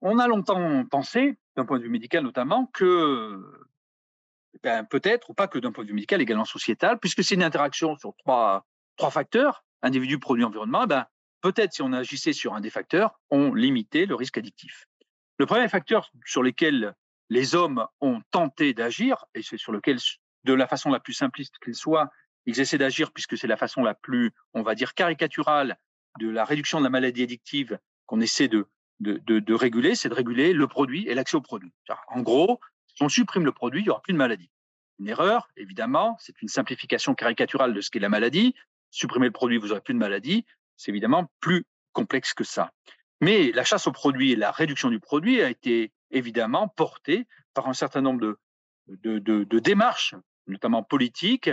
[0.01, 3.67] On a longtemps pensé, d'un point de vue médical notamment, que
[4.63, 7.43] ben, peut-être, ou pas que d'un point de vue médical, également sociétal, puisque c'est une
[7.43, 8.65] interaction sur trois,
[8.97, 11.05] trois facteurs, individu, produit, environnement, ben,
[11.41, 14.85] peut-être si on agissait sur un des facteurs, on limitait le risque addictif.
[15.37, 16.93] Le premier facteur sur lequel
[17.29, 19.97] les hommes ont tenté d'agir, et c'est sur lequel,
[20.43, 22.09] de la façon la plus simpliste qu'il soit,
[22.45, 25.77] ils essaient d'agir puisque c'est la façon la plus, on va dire, caricaturale
[26.19, 28.67] de la réduction de la maladie addictive qu'on essaie de,
[28.99, 31.71] de, de, de réguler, c'est de réguler le produit et l'accès au produit.
[32.07, 32.59] En gros,
[32.99, 34.49] si on supprime le produit, il n'y aura plus de maladie.
[34.99, 38.55] Une erreur, évidemment, c'est une simplification caricaturale de ce qu'est la maladie.
[38.91, 40.45] Supprimer le produit, vous n'aurez plus de maladie.
[40.75, 42.73] C'est évidemment plus complexe que ça.
[43.21, 47.69] Mais la chasse au produit et la réduction du produit a été évidemment portée par
[47.69, 48.37] un certain nombre
[48.87, 50.15] de, démarches,
[50.47, 51.49] notamment politiques.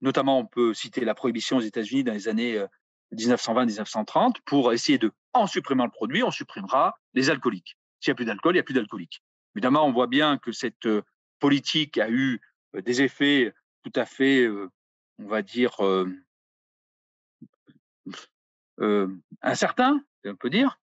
[0.00, 2.64] Notamment, on peut citer la prohibition aux États-Unis dans les années
[3.12, 7.76] 1920-1930 euh, pour essayer de, en supprimant le produit, on supprimera les alcooliques.
[7.98, 9.24] S'il n'y a plus d'alcool, il n'y a plus d'alcooliques.
[9.54, 11.02] Évidemment, on voit bien que cette euh,
[11.38, 12.40] politique a eu
[12.74, 14.68] euh, des effets tout à fait, euh,
[15.18, 15.76] on va dire,
[19.42, 20.80] incertains, on peut dire,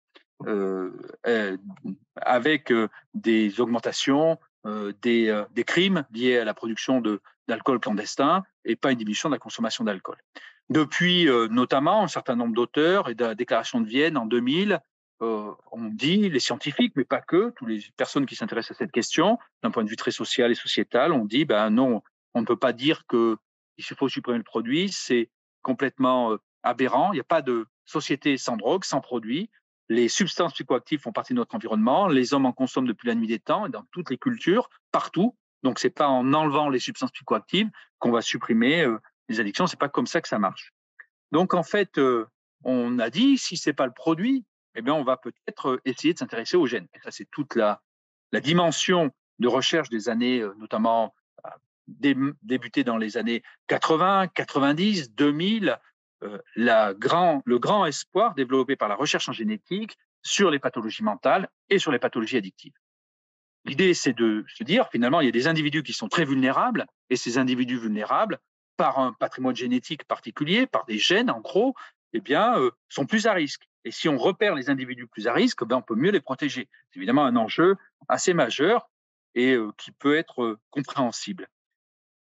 [2.17, 2.73] avec
[3.15, 4.39] des augmentations
[5.03, 7.03] des, crimes liés à la production
[7.49, 10.19] d'alcool clandestin et pas une diminution de la consommation d'alcool.
[10.69, 14.81] Depuis notamment un certain nombre d'auteurs et de la déclaration de Vienne en 2000
[15.21, 19.39] on dit, les scientifiques, mais pas que, toutes les personnes qui s'intéressent à cette question,
[19.63, 22.03] d'un point de vue très social et sociétal, on dit, ben non,
[22.35, 23.37] on ne peut pas dire qu'il
[23.97, 25.31] faut supprimer le produit, c'est
[25.63, 27.13] complètement aberrant.
[27.13, 29.51] Il n'y a pas de société sans drogue, sans produit.
[29.89, 32.07] Les substances psychoactives font partie de notre environnement.
[32.07, 35.37] Les hommes en consomment depuis la nuit des temps et dans toutes les cultures, partout.
[35.63, 37.69] Donc, c'est pas en enlevant les substances psychoactives
[37.99, 38.87] qu'on va supprimer
[39.29, 39.67] les addictions.
[39.67, 40.73] C'est pas comme ça que ça marche.
[41.33, 42.01] Donc, en fait,
[42.65, 44.45] on a dit, si c'est pas le produit,
[44.75, 46.89] eh bien, on va peut-être essayer de s'intéresser aux gènes.
[46.95, 47.81] Et ça, c'est toute la,
[48.41, 49.11] dimension
[49.41, 51.15] de recherche des années, notamment
[51.89, 55.79] débuté dans les années 80, 90, 2000,
[56.55, 61.49] la grand, le grand espoir développé par la recherche en génétique sur les pathologies mentales
[61.69, 62.75] et sur les pathologies addictives.
[63.65, 66.87] L'idée, c'est de se dire, finalement, il y a des individus qui sont très vulnérables,
[67.11, 68.39] et ces individus vulnérables,
[68.77, 71.75] par un patrimoine génétique particulier, par des gènes, en gros,
[72.13, 73.69] eh bien, euh, sont plus à risque.
[73.85, 76.69] Et si on repère les individus plus à risque, ben, on peut mieux les protéger.
[76.91, 77.77] C'est évidemment un enjeu
[78.09, 78.91] assez majeur
[79.35, 81.49] et euh, qui peut être euh, compréhensible.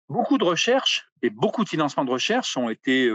[0.10, 3.10] Beaucoup de recherches et beaucoup de financements de recherche ont été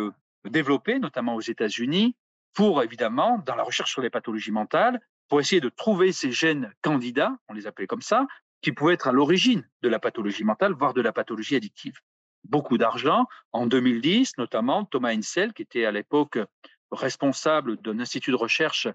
[0.44, 2.16] développés, notamment aux États-Unis,
[2.54, 4.98] pour évidemment, dans la recherche sur les pathologies mentales,
[5.28, 8.26] pour essayer de trouver ces gènes candidats, on les appelait comme ça,
[8.62, 12.00] qui pouvaient être à l'origine de la pathologie mentale, voire de la pathologie addictive.
[12.45, 13.26] Beaucoup d'argent.
[13.53, 16.39] En 2010, notamment, Thomas Hensel, qui était à l'époque
[16.91, 18.89] responsable d'un institut de recherche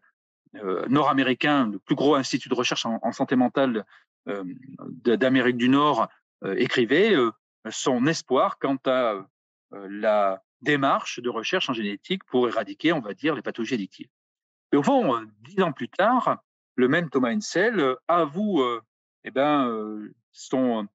[0.55, 3.85] euh, nord-américain, le plus gros institut de recherche en, santé mentale
[4.27, 4.43] euh,
[4.77, 6.07] d'Amérique du Nord,
[6.43, 7.15] euh, écrivait
[7.69, 9.25] son espoir quant à
[9.71, 14.09] la démarche de recherche en génétique pour éradiquer, on va dire, les pathologies addictives.
[14.71, 16.43] Et au fond, dix ans plus tard,
[16.75, 18.63] le même Thomas Hensel avoue
[19.23, 20.87] eh ben, son,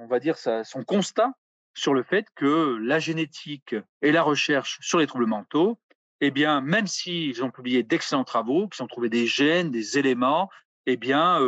[0.00, 1.32] on va dire son constat
[1.74, 5.78] sur le fait que la génétique et la recherche sur les troubles mentaux,
[6.20, 10.48] eh bien, même s'ils ont publié d'excellents travaux, qui ont trouvé des gènes, des éléments,
[10.86, 11.40] eh bien,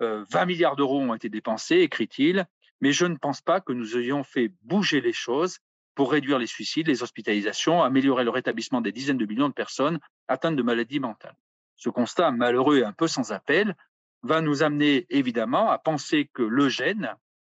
[0.00, 2.46] 20 milliards d'euros ont été dépensés, écrit-il,
[2.80, 5.58] mais je ne pense pas que nous ayons fait bouger les choses
[5.94, 10.00] pour réduire les suicides, les hospitalisations, améliorer le rétablissement des dizaines de millions de personnes
[10.28, 11.36] atteintes de maladies mentales.
[11.76, 13.76] Ce constat malheureux et un peu sans appel
[14.22, 17.14] va nous amener évidemment à penser que le gène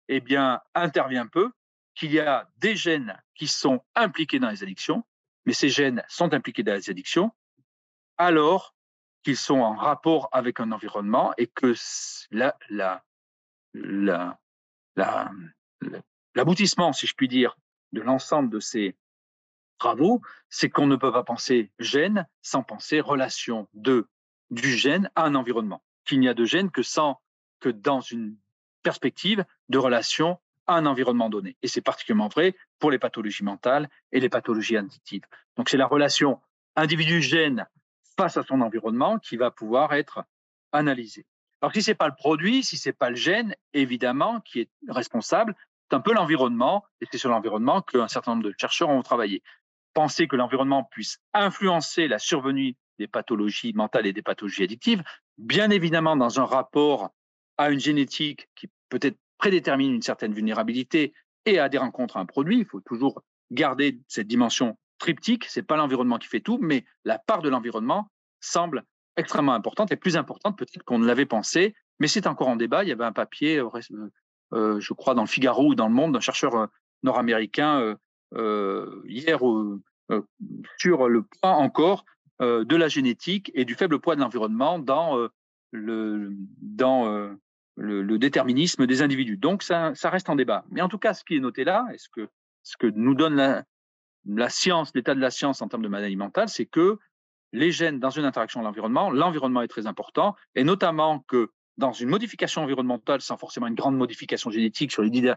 [0.07, 1.51] eh bien, intervient peu,
[1.95, 5.03] qu'il y a des gènes qui sont impliqués dans les addictions,
[5.45, 7.31] mais ces gènes sont impliqués dans les addictions
[8.17, 8.75] alors
[9.23, 11.73] qu'ils sont en rapport avec un environnement et que
[16.35, 17.55] l'aboutissement, si je puis dire,
[17.93, 18.95] de l'ensemble de ces
[19.77, 24.07] travaux, c'est qu'on ne peut pas penser gène sans penser relation de
[24.49, 25.83] du gène à un environnement.
[26.05, 27.21] Qu'il n'y a de gène que sans
[27.59, 28.37] que dans une
[28.83, 31.57] perspective de relation à un environnement donné.
[31.61, 35.23] Et c'est particulièrement vrai pour les pathologies mentales et les pathologies addictives.
[35.57, 36.39] Donc c'est la relation
[36.75, 37.67] individu-gène
[38.17, 40.23] face à son environnement qui va pouvoir être
[40.71, 41.25] analysée.
[41.61, 45.55] Alors si c'est pas le produit, si c'est pas le gène, évidemment, qui est responsable,
[45.89, 49.41] c'est un peu l'environnement, et c'est sur l'environnement qu'un certain nombre de chercheurs ont travaillé.
[49.93, 55.03] Penser que l'environnement puisse influencer la survenue des pathologies mentales et des pathologies addictives,
[55.37, 57.11] bien évidemment dans un rapport
[57.57, 61.13] à une génétique qui peut-être prédétermine une certaine vulnérabilité
[61.45, 65.45] et à des rencontres à un produit, il faut toujours garder cette dimension triptyque.
[65.45, 68.07] C'est pas l'environnement qui fait tout, mais la part de l'environnement
[68.39, 68.83] semble
[69.17, 71.75] extrêmement importante et plus importante peut-être qu'on ne l'avait pensé.
[71.99, 72.83] Mais c'est encore en débat.
[72.83, 73.69] Il y avait un papier euh,
[74.53, 76.67] euh, je crois, dans le Figaro ou dans le Monde, d'un chercheur euh,
[77.01, 77.95] nord-américain
[78.35, 79.39] euh, hier
[80.77, 82.05] sur le poids encore
[82.39, 85.27] de la génétique et du faible poids de l'environnement dans
[85.73, 87.35] le dans
[87.75, 89.37] le, déterminisme des individus.
[89.37, 90.63] Donc ça, ça reste en débat.
[90.69, 92.29] Mais en tout cas, ce qui est noté là, et ce que
[92.63, 93.35] ce que nous donne
[94.25, 96.97] la, science, l'état de la science en termes de maladie mentale, c'est que
[97.51, 101.91] les gènes dans une interaction avec l'environnement, l'environnement est très important, et notamment que dans
[101.91, 105.35] une modification environnementale sans forcément une grande modification génétique sur les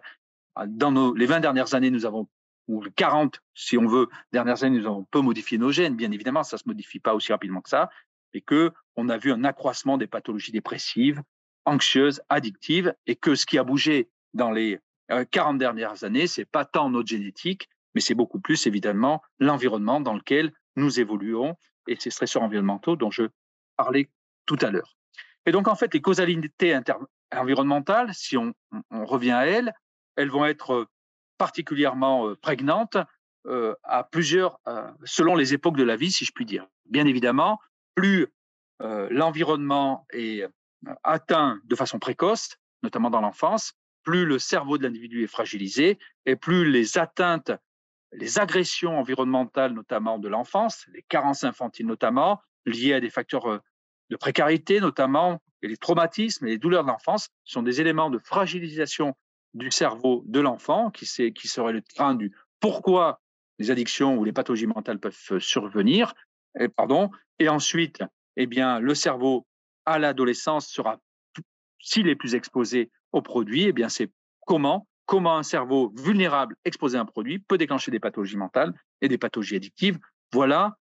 [0.67, 2.29] dans nos, les 20 dernières années, nous avons,
[2.69, 5.97] ou 40, si on veut, dernières années, nous avons peu modifié nos gènes.
[5.97, 7.91] Bien évidemment, ça ne se modifie pas aussi rapidement que ça.
[8.35, 11.23] Et que on a vu un accroissement des pathologies dépressives,
[11.65, 14.79] anxieuses, addictives, et que ce qui a bougé dans les
[15.31, 20.01] 40 euh, dernières années, c'est pas tant notre génétique, mais c'est beaucoup plus, évidemment, l'environnement
[20.01, 21.57] dans lequel nous évoluons
[21.89, 23.25] et ces stresseurs environnementaux dont je
[23.77, 24.11] parlais
[24.47, 24.97] tout à l'heure.
[25.47, 26.79] Et donc, en fait, les causalités
[27.35, 28.53] environnementales, si on,
[28.91, 29.73] revient à elles,
[30.17, 30.87] elles vont être euh,
[31.39, 32.97] particulièrement euh, prégnantes
[33.85, 34.59] à plusieurs,
[35.05, 36.67] selon les époques de la vie, si je puis dire.
[36.87, 37.61] Bien évidemment,
[37.97, 38.29] plus
[38.79, 40.47] l'environnement est
[41.03, 43.73] atteint de façon précoce, notamment dans l'enfance,
[44.05, 47.51] plus le cerveau de l'individu est fragilisé et plus les atteintes,
[48.13, 53.61] les agressions environnementales, notamment de l'enfance, les carences infantiles notamment, liés à des facteurs
[54.11, 58.19] de précarité notamment, et les traumatismes et les douleurs de l'enfance sont des éléments de
[58.19, 59.15] fragilisation
[59.55, 63.21] du cerveau de l'enfant qui, qui serait le train du pourquoi
[63.59, 66.15] les addictions ou les pathologies mentales peuvent survenir.
[66.59, 67.11] Et, pardon.
[67.39, 68.03] Et ensuite,
[68.37, 69.47] eh bien, le cerveau
[69.85, 70.99] à l'adolescence sera,
[71.81, 74.11] s'il est plus exposé au produit, eh bien, c'est
[74.47, 79.09] comment, comment un cerveau vulnérable exposé à un produit peut déclencher des pathologies mentales et
[79.09, 79.99] des pathologies addictives.
[80.33, 80.77] Voilà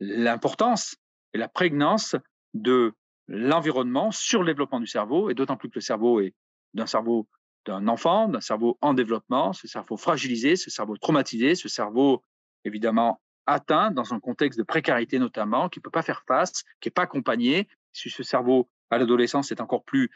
[0.00, 0.96] l'importance
[1.32, 2.16] et la prégnance
[2.54, 2.92] de
[3.28, 6.34] l'environnement sur le développement du cerveau, et d'autant plus que le cerveau est
[6.74, 7.28] d'un cerveau
[7.66, 12.24] d'un enfant, d'un cerveau en développement, ce cerveau fragilisé, ce cerveau traumatisé, ce cerveau
[12.64, 16.88] évidemment atteint dans un contexte de précarité notamment, qui ne peut pas faire face, qui
[16.88, 17.66] n'est pas accompagné.
[17.92, 20.10] Si ce cerveau à l'adolescence est encore plus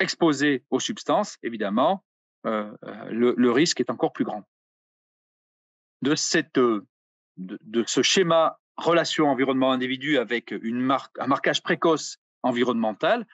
[0.00, 2.04] exposé aux substances, évidemment,
[2.46, 4.44] euh, euh, le, risque est encore plus grand.
[6.02, 6.86] De, cette, de,
[7.36, 10.90] de ce schéma relation environnement-individu avec une
[11.20, 13.26] un marquage précoce environnemental,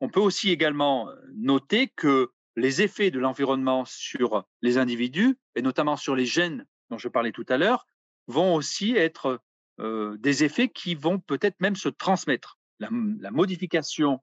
[0.00, 5.96] on peut aussi également noter que les effets de l'environnement sur les individus, et notamment
[5.96, 7.86] sur les gènes dont je parlais tout à l'heure,
[8.26, 9.40] vont aussi être
[9.78, 12.58] des effets qui vont peut-être même se transmettre.
[12.80, 12.88] La,
[13.20, 14.20] la modification,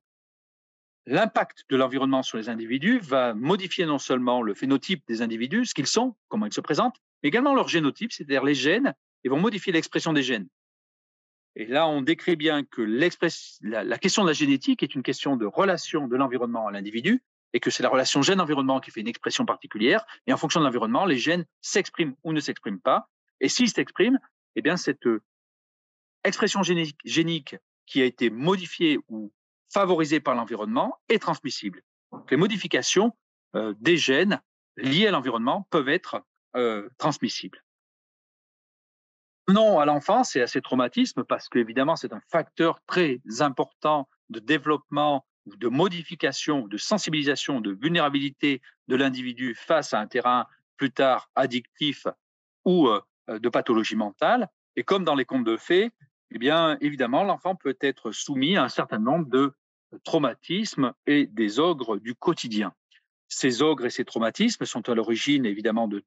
[1.06, 5.74] l'impact de l'environnement sur les individus va modifier non seulement le phénotype des individus, ce
[5.74, 8.94] qu'ils sont, comment ils se présentent, mais également leur génotype, c'est-à-dire les gènes,
[9.24, 10.48] et vont modifier l'expression des gènes.
[11.56, 15.38] Et là, on décrit bien que la, la, question de la génétique est une question
[15.38, 17.24] de relation de l'environnement à l'individu
[17.54, 20.04] et que c'est la relation gène-environnement qui fait une expression particulière.
[20.26, 23.08] Et en fonction de l'environnement, les gènes s'expriment ou ne s'expriment pas.
[23.44, 24.20] Et s'ils s'expriment,
[24.56, 25.22] eh bien, cette euh,
[26.24, 29.34] expression génique, qui a été modifiée ou
[29.72, 31.84] favorisée par l'environnement est transmissible.
[32.14, 33.12] Donc, les modifications
[33.56, 34.42] euh, des gènes
[34.78, 36.24] liées à l'environnement peuvent être
[36.56, 37.62] euh, transmissibles.
[39.50, 44.40] Non à l'enfance et à ces traumatismes parce qu'évidemment, c'est un facteur très important de
[44.40, 51.30] développement de modification de sensibilisation, de vulnérabilité de l'individu face à un terrain plus tard
[51.36, 52.08] addictif
[52.64, 52.88] ou
[53.28, 54.48] de pathologie mentale.
[54.76, 55.92] Et comme dans les contes de fées,
[56.32, 59.54] eh bien, évidemment, l'enfant peut être soumis à un certain nombre de
[60.04, 62.74] traumatismes et des ogres du quotidien.
[63.28, 66.04] Ces ogres et ces traumatismes sont à l'origine, évidemment, de,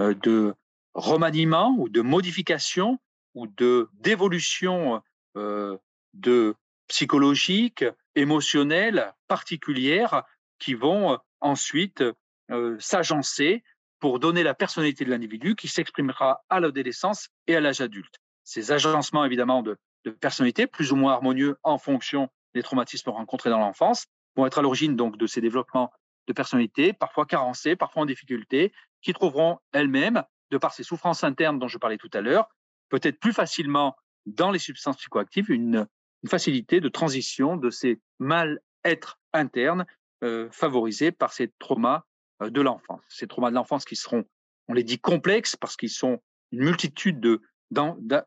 [0.00, 0.54] euh, de
[0.94, 2.98] remaniement ou de modification
[3.34, 5.02] ou de d'évolution
[5.36, 5.76] euh,
[6.14, 6.54] de
[6.88, 10.24] psychologique, émotionnelle particulière
[10.58, 12.04] qui vont ensuite
[12.50, 13.64] euh, s'agencer
[14.02, 18.16] pour donner la personnalité de l'individu qui s'exprimera à l'adolescence et à l'âge adulte.
[18.42, 19.78] Ces agencements évidemment de,
[20.20, 24.62] personnalité, plus ou moins harmonieux en fonction des traumatismes rencontrés dans l'enfance, vont être à
[24.62, 25.92] l'origine donc de ces développements
[26.26, 28.72] de personnalité, parfois carencés, parfois en difficulté,
[29.02, 32.48] qui trouveront elles-mêmes de par ces souffrances internes dont je parlais tout à l'heure,
[32.88, 33.94] peut-être plus facilement
[34.26, 35.86] dans les substances psychoactives une,
[36.28, 39.86] facilité de transition de ces mal-être internes
[40.24, 42.02] euh, favorisés par ces traumas
[42.50, 43.02] de l'enfance.
[43.08, 44.24] Ces traumas de l'enfance qui seront,
[44.68, 46.20] on les dit complexes parce qu'ils sont
[46.52, 47.40] une multitude de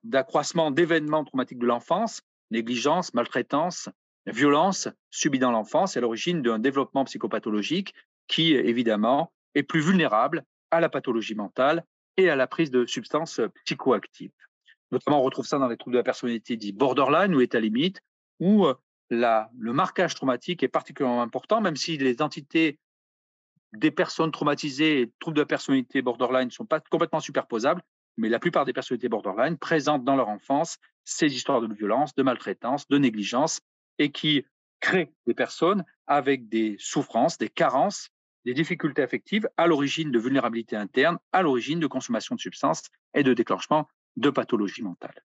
[0.04, 3.90] d'accroissement d'événements traumatiques de l'enfance, négligence, maltraitance,
[4.26, 7.94] violence subie dans l'enfance, à l'origine d'un développement psychopathologique
[8.28, 11.86] qui, évidemment, est plus vulnérable à la pathologie mentale
[12.18, 14.32] et à la prise de substances psychoactives.
[14.92, 18.02] Notamment, on retrouve ça dans les troubles de la personnalité dits borderline ou état limite,
[18.40, 18.74] où euh,
[19.10, 22.80] le marquage traumatique est particulièrement important, même si les entités
[23.78, 27.82] des personnes traumatisées et troubles de personnalité borderline ne sont pas complètement superposables,
[28.18, 32.24] mais la plupart des personnalités borderline présentent dans leur enfance ces histoires de violence, de
[32.24, 33.60] maltraitance, de négligence,
[34.00, 34.46] et qui
[34.80, 38.10] créent des personnes avec des souffrances, des carences
[38.46, 42.84] des difficultés affectives à l'origine de vulnérabilité interne, à l'origine de consommation de substances
[43.16, 45.26] et de déclenchement de pathologies mentales.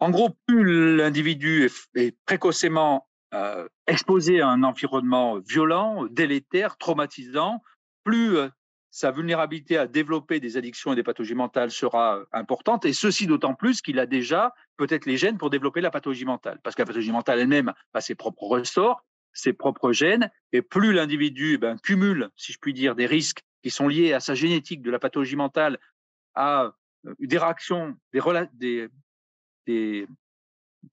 [0.00, 7.62] En gros, plus l'individu est, précocement euh, exposé à un environnement violent, délétère, traumatisant,
[8.02, 8.48] plus euh,
[8.90, 13.26] sa vulnérabilité à développer des addictions et des pathologies mentales sera euh, importante, et ceci
[13.26, 16.80] d'autant plus qu'il a déjà peut-être les gènes pour développer la pathologie mentale, parce que
[16.80, 21.58] la pathologie mentale elle-même a ses propres ressorts, ses propres gènes, et plus l'individu eh
[21.58, 24.90] ben, cumule, si je puis dire, des risques qui sont liés à sa génétique de
[24.90, 25.78] la pathologie mentale,
[26.34, 26.72] à
[27.18, 27.96] des réactions,
[28.54, 28.88] des,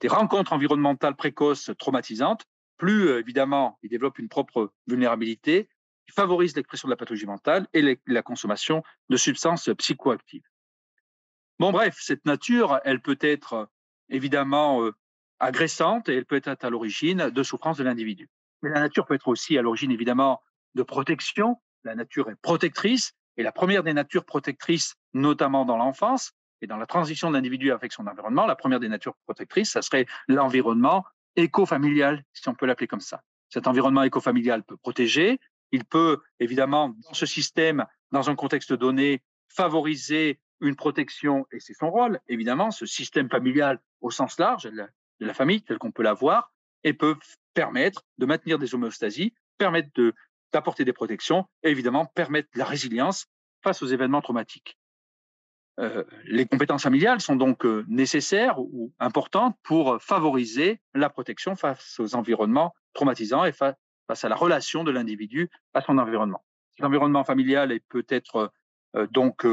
[0.05, 2.45] rencontres environnementales précoces traumatisantes,
[2.77, 5.69] plus euh, évidemment il développe une propre vulnérabilité
[6.05, 10.43] qui favorise l'expression de la pathologie mentale et la consommation de substances psychoactives.
[11.59, 13.69] Bon, bref, cette nature, elle peut être
[14.09, 14.93] évidemment euh,
[15.39, 18.29] agressante et elle peut être à l'origine de souffrances de l'individu.
[18.61, 20.41] Mais la nature peut être aussi à l'origine évidemment
[20.75, 21.61] de protection.
[21.83, 26.33] La nature est protectrice et la première des natures protectrices, notamment dans l'enfance,
[26.63, 29.81] et dans la transition de l'individu avec son environnement, la première des natures protectrices, ça
[29.81, 31.05] serait l'environnement
[31.35, 33.21] éco-familial, si on peut l'appeler comme ça.
[33.49, 35.41] Cet environnement éco-familial peut protéger,
[35.73, 41.73] il peut évidemment, dans ce système, dans un contexte donné, favoriser une protection, et c'est
[41.73, 44.87] son rôle, évidemment, ce système familial au sens large de
[45.19, 46.53] la, famille, tel qu'on peut l'avoir,
[46.85, 47.17] et peut
[47.53, 49.89] permettre de maintenir des homéostasies, permettre
[50.53, 53.25] d'apporter des protections, et évidemment permettre la résilience
[53.61, 54.77] face aux événements traumatiques.
[55.79, 61.99] Euh, les compétences familiales sont donc euh, nécessaires ou importantes pour favoriser la protection face
[61.99, 63.75] aux environnements traumatisants et face
[64.23, 66.43] à la relation de l'individu à son environnement.
[66.79, 68.51] L'environnement familial peut être
[68.95, 69.47] euh, donc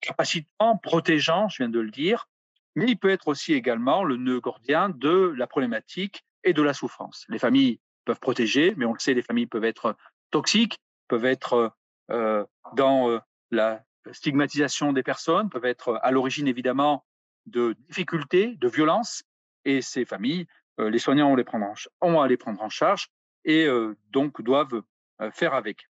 [0.00, 2.28] capacitant, protégeant, je viens de le dire,
[2.74, 6.72] mais il peut être aussi également le nœud gordien de la problématique et de la
[6.72, 7.26] souffrance.
[7.28, 9.96] Les familles peuvent protéger, mais on le sait, les familles peuvent être
[10.30, 11.74] toxiques, peuvent être
[12.08, 17.04] dans la stigmatisation des personnes, peuvent être à l'origine évidemment
[17.46, 19.22] de difficultés, de violences,
[19.64, 20.46] et ces familles,
[20.80, 23.08] euh, les soignants ont, à les prendre en charge
[23.44, 24.82] et euh, donc doivent
[25.20, 25.88] euh, faire avec.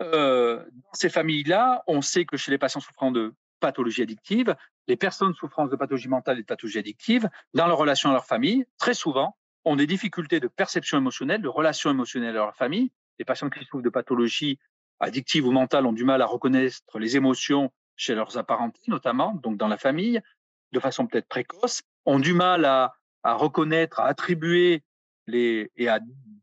[0.00, 4.54] dans ces familles-là, on sait que chez les patients souffrant de pathologie addictive,
[4.88, 8.26] les personnes souffrant de pathologie mentale et de pathologie addictive, dans leur relation à leur
[8.26, 12.92] famille, très souvent, ont des difficultés de perception émotionnelle, de relation émotionnelle à leur famille.
[13.18, 14.58] Les patients qui souffrent de pathologie
[15.04, 19.56] addictives ou mentales ont du mal à reconnaître les émotions chez leurs apparentés, notamment, donc
[19.56, 20.20] dans la famille,
[20.72, 22.94] de façon peut-être précoce, ont du mal à,
[23.24, 24.82] reconnaître, à attribuer
[25.26, 26.00] les, et à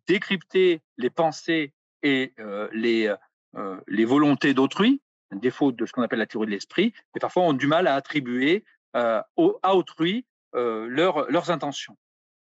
[0.07, 3.14] décrypter les pensées et euh, les,
[3.55, 5.01] euh, les volontés d'autrui,
[5.32, 7.88] un défaut de ce qu'on appelle la théorie de l'esprit, et parfois ont du mal
[7.88, 8.64] à attribuer
[8.95, 9.22] euh,
[9.64, 11.97] à autrui leurs intentions.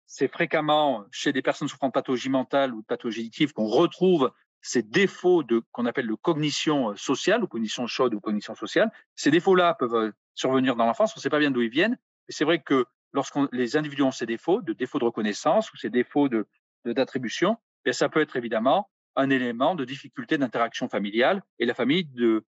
[0.07, 4.31] C'est fréquemment chez des personnes souffrant de pathologie mentale ou de pathologie addictive qu'on retrouve
[4.61, 8.91] ces défauts de qu'on appelle de cognition euh, sociale ou cognition chaude ou cognition sociale,
[9.15, 11.97] ces défauts-là peuvent euh, survenir dans l'enfance, on ne sait pas bien d'où ils viennent.
[12.27, 15.77] Et c'est vrai que lorsque les individus ont ces défauts, de défauts de reconnaissance ou
[15.77, 16.47] ces défauts de
[16.85, 22.07] d'attribution, eh ça peut être évidemment un élément de difficulté d'interaction familiale et la famille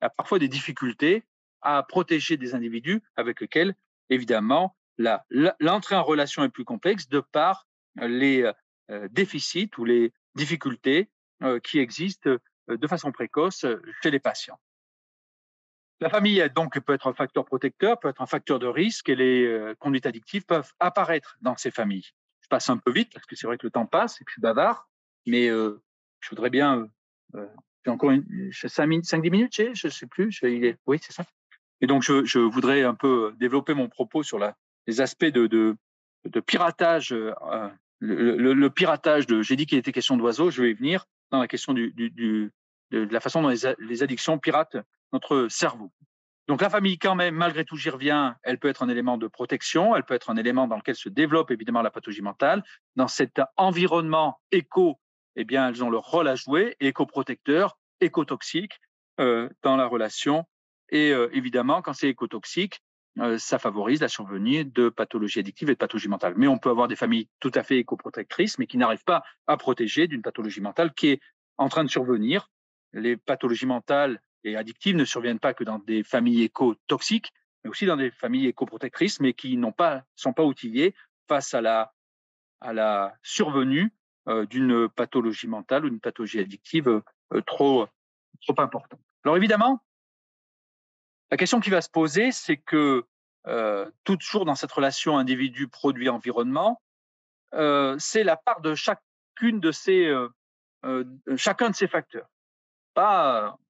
[0.00, 1.24] a parfois des difficultés
[1.60, 3.74] à protéger des individus avec lesquels,
[4.10, 8.48] évidemment, l'entrée en relation est plus complexe de par les
[8.90, 11.08] euh, déficits ou les difficultés
[11.62, 12.36] qui existent
[12.70, 14.58] euh, de façon précoce euh, chez les patients.
[16.00, 19.14] La famille donc peut être un facteur protecteur, peut être un facteur de risque et
[19.14, 22.08] les conduites addictives peuvent apparaître dans ces familles.
[22.40, 24.30] Je passe un peu vite parce que c'est vrai que le temps passe et que
[24.30, 24.88] je suis bavard,
[25.26, 26.88] mais je voudrais bien.
[27.84, 30.40] j'ai encore 5-10 minutes, je ne sais plus.
[30.88, 31.24] oui, c'est ça.
[31.80, 34.40] Et donc, je, voudrais un peu développer mon propos sur
[34.88, 35.76] les aspects de
[36.46, 37.12] piratage.
[37.12, 37.36] le,
[38.00, 39.40] le, piratage de.
[39.40, 42.50] J'ai dit qu'il était question d'oiseaux, je vais y venir dans la question de,
[42.92, 44.76] la façon dont les, addictions piratent
[45.12, 45.90] notre cerveau.
[46.48, 49.26] Donc la famille, quand même, malgré tout, j'y reviens, elle peut être un élément de
[49.26, 52.62] protection, elle peut être un élément dans lequel se développe évidemment la pathologie mentale.
[52.96, 55.00] Dans cet environnement éco,
[55.36, 58.80] eh bien, elles ont leur rôle à jouer, éco-protecteur, éco-toxique
[59.20, 60.44] euh, dans la relation.
[60.90, 62.82] Et euh, évidemment, quand c'est éco-toxique,
[63.36, 66.34] ça favorise la survenue de pathologies addictives et de pathologies mentales.
[66.36, 69.56] Mais on peut avoir des familles tout à fait éco-protectrices, mais qui n'arrivent pas à
[69.56, 71.20] protéger d'une pathologie mentale qui est
[71.58, 72.50] en train de survenir.
[72.92, 77.32] Les pathologies mentales et addictives ne surviennent pas que dans des familles éco-toxiques,
[77.62, 80.94] mais aussi dans des familles éco-protectrices, mais qui n'ont pas, sont pas outillées
[81.28, 81.92] face à la,
[82.60, 83.92] à la survenue
[84.28, 87.86] euh, d'une pathologie mentale ou d'une pathologie addictive euh, trop,
[88.46, 89.00] trop importante.
[89.24, 89.80] Alors évidemment,
[91.32, 93.06] la question qui va se poser, c'est que
[93.46, 96.82] euh, toujours dans cette relation individu-produit-environnement,
[97.54, 100.14] euh, c'est la part de chacune de ces,
[100.84, 101.04] euh,
[101.36, 102.28] chacun de ces facteurs.
[102.96, 103.00] On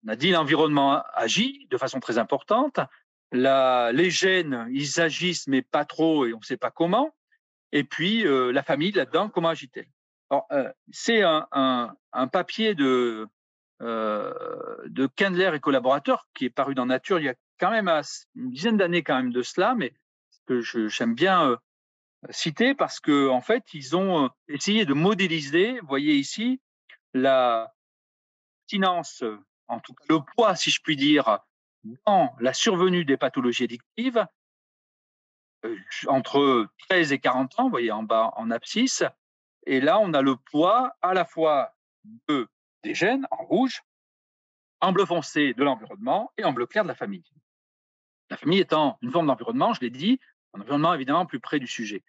[0.08, 2.80] a dit l'environnement agit de façon très importante.
[3.30, 7.14] Les gènes, ils agissent, mais pas trop et on ne sait pas comment.
[7.70, 9.86] Et puis la famille là-dedans, comment agit-elle
[10.90, 11.94] C'est un,
[12.32, 13.28] papier de,
[13.78, 17.88] de Kendler et collaborateurs qui est paru dans Nature il y a quand même
[18.34, 19.94] une dizaine d'années quand même de cela, mais
[20.46, 21.56] que j'aime bien
[22.30, 26.60] citer parce que en fait, ils ont essayé de modéliser, vous voyez ici,
[27.14, 27.72] la
[28.68, 29.22] finance,
[29.68, 31.38] en tout cas le poids, si je puis dire,
[32.04, 34.26] dans la survenue des pathologies addictives
[36.08, 39.04] entre 13 et 40 ans, vous voyez en bas en abscisse,
[39.66, 41.76] et là on a le poids à la fois
[42.28, 42.48] de,
[42.82, 43.82] des gènes en rouge,
[44.80, 47.22] en bleu foncé de l'environnement et en bleu clair de la famille.
[48.32, 50.18] La famille étant une forme d'environnement, je l'ai dit,
[50.54, 52.02] un environnement évidemment plus près du sujet.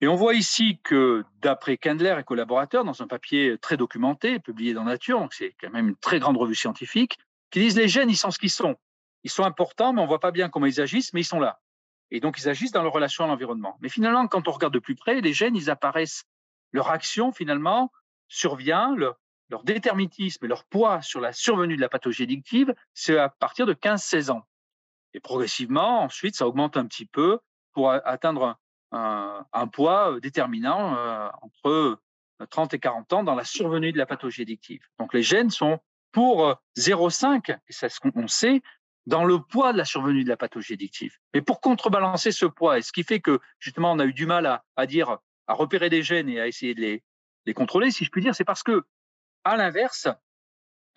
[0.00, 4.72] Et on voit ici que, d'après Kendler et collaborateurs, dans un papier très documenté, publié
[4.72, 7.18] dans Nature, donc c'est quand même une très grande revue scientifique,
[7.50, 8.76] qui disent les gènes, ils sont ce qu'ils sont.
[9.24, 11.38] ils sont importants, mais on ne voit pas bien comment ils agissent, mais ils sont
[11.38, 11.60] là.
[12.10, 13.76] Et donc, ils agissent dans leur relation à l'environnement.
[13.82, 16.24] Mais finalement, quand on regarde de plus près, les gènes, ils apparaissent,
[16.72, 17.92] leur action, finalement,
[18.28, 23.18] survient, leur, leur déterminisme et leur poids sur la survenue de la pathologie addictive, c'est
[23.18, 24.46] à partir de 15-16 ans.
[25.14, 27.38] Et progressivement, ensuite, ça augmente un petit peu
[27.72, 28.58] pour atteindre
[28.92, 32.00] un, poids euh, déterminant euh, entre
[32.50, 34.80] 30 et 40 ans dans la survenue de la pathologie addictive.
[34.98, 35.80] Donc les gènes sont
[36.12, 38.62] pour 0,5, et c'est ce qu'on sait,
[39.06, 41.16] dans le poids de la survenue de la pathologie addictive.
[41.34, 44.26] Mais pour contrebalancer ce poids, et ce qui fait que justement on a eu du
[44.26, 47.02] mal à, à dire, à repérer des gènes et à essayer de les,
[47.46, 48.84] les contrôler, si je puis dire, c'est parce que,
[49.44, 50.08] à l'inverse,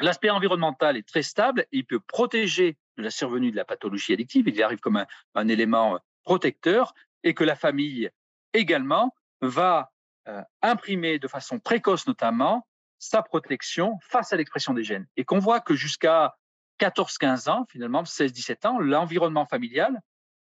[0.02, 4.14] l'aspect environnemental est très stable, et il peut protéger de la survenue de la pathologie
[4.14, 6.94] addictive, il y arrive comme un, élément protecteur,
[7.24, 8.10] et que la famille
[8.54, 9.92] également va
[10.28, 12.68] euh, imprimer de façon précoce notamment
[13.00, 15.08] sa protection face à l'expression des gènes.
[15.18, 16.36] Et qu'on voit que jusqu'à
[16.80, 20.00] 14-15 ans, finalement 16-17 ans, l'environnement familial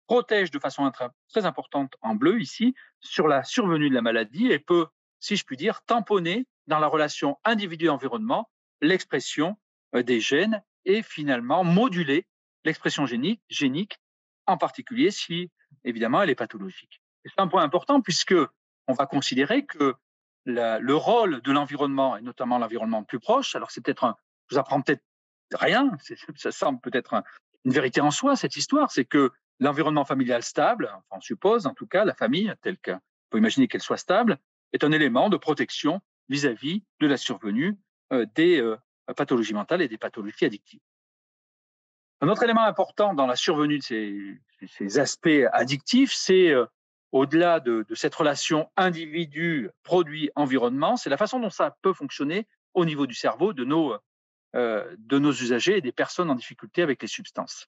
[0.06, 0.90] protège de façon
[1.28, 4.86] très importante en bleu ici sur la survenue de la maladie et peut,
[5.20, 8.50] si je puis dire, tamponner dans la relation individu-environnement
[8.82, 9.56] l'expression
[9.94, 12.26] euh, des gènes et finalement moduler
[12.64, 13.98] l'expression génique, génique,
[14.46, 15.50] en particulier si
[15.84, 17.00] évidemment elle est pathologique.
[17.24, 18.34] C'est un point important puisque
[18.88, 19.94] on va considérer que
[20.44, 24.16] le rôle de l'environnement, et notamment l'environnement plus proche, alors c'est peut-être un,
[24.48, 25.02] je vous apprends peut-être
[25.54, 25.90] rien,
[26.34, 27.22] ça semble peut-être
[27.64, 29.30] une vérité en soi, cette histoire, c'est que
[29.60, 32.98] l'environnement familial stable, enfin on suppose en tout cas la famille, telle qu'on
[33.30, 34.38] peut imaginer qu'elle soit stable,
[34.72, 37.76] est un élément de protection vis-à-vis de la survenue
[38.34, 38.76] des euh,
[39.16, 40.80] pathologies mentales et des pathologies addictives.
[42.20, 44.38] Un autre élément important dans la survenue de
[44.68, 46.66] ces, aspects addictifs, c'est euh,
[47.10, 52.84] au-delà de, cette relation individu, produit, environnement, c'est la façon dont ça peut fonctionner au
[52.84, 53.52] niveau du cerveau
[54.54, 57.66] euh, de nos usagers et des personnes en difficulté avec les substances.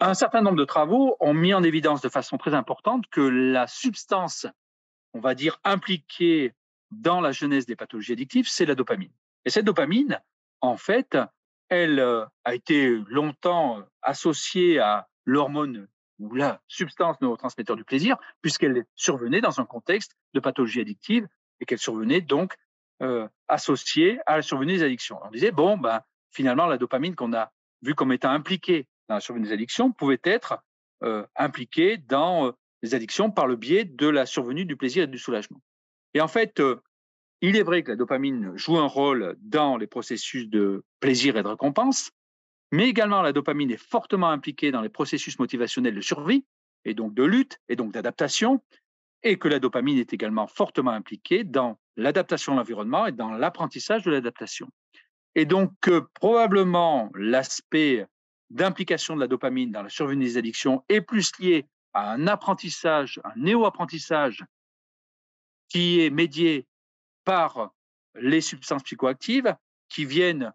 [0.00, 3.66] Un certain nombre de travaux ont mis en évidence de façon très importante que la
[3.66, 4.46] substance,
[5.14, 6.54] on va dire, impliquée
[6.90, 9.12] dans la genèse des pathologies addictives, c'est la dopamine.
[9.44, 10.20] Et cette dopamine,
[10.60, 11.16] en fait,
[11.68, 15.88] elle euh, a été longtemps associée à l'hormone
[16.18, 21.26] ou la substance neurotransmetteur du plaisir, puisqu'elle survenait dans un contexte de pathologie addictive
[21.60, 22.56] et qu'elle survenait donc
[23.02, 25.18] euh, associée à la survenue des addictions.
[25.22, 27.50] On disait, bon, ben, finalement, la dopamine qu'on a
[27.82, 30.62] vue comme étant impliquée dans la survenue des addictions pouvait être
[31.02, 35.06] euh, impliquée dans euh, les addictions par le biais de la survenue du plaisir et
[35.06, 35.60] du soulagement.
[36.12, 36.82] Et en fait, euh,
[37.40, 41.42] il est vrai que la dopamine joue un rôle dans les processus de plaisir et
[41.42, 42.10] de récompense,
[42.72, 46.44] mais également la dopamine est fortement impliquée dans les processus motivationnels de survie,
[46.84, 48.62] et donc de lutte, et donc d'adaptation,
[49.22, 54.02] et que la dopamine est également fortement impliquée dans l'adaptation à l'environnement et dans l'apprentissage
[54.04, 54.68] de l'adaptation.
[55.34, 58.06] Et donc, euh, probablement, l'aspect
[58.48, 63.20] d'implication de la dopamine dans la survenue des addictions est plus lié à un apprentissage,
[63.24, 64.44] un néo-apprentissage
[65.68, 66.66] qui est médié
[67.24, 67.72] par
[68.14, 69.54] les substances psychoactives
[69.88, 70.52] qui viennent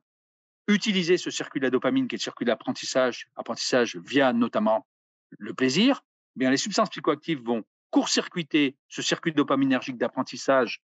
[0.68, 4.88] utiliser ce circuit de la dopamine, qui est le circuit d'apprentissage, apprentissage via notamment
[5.38, 6.04] le plaisir,
[6.36, 10.82] eh bien les substances psychoactives vont court-circuiter ce circuit dopaminergique d'apprentissage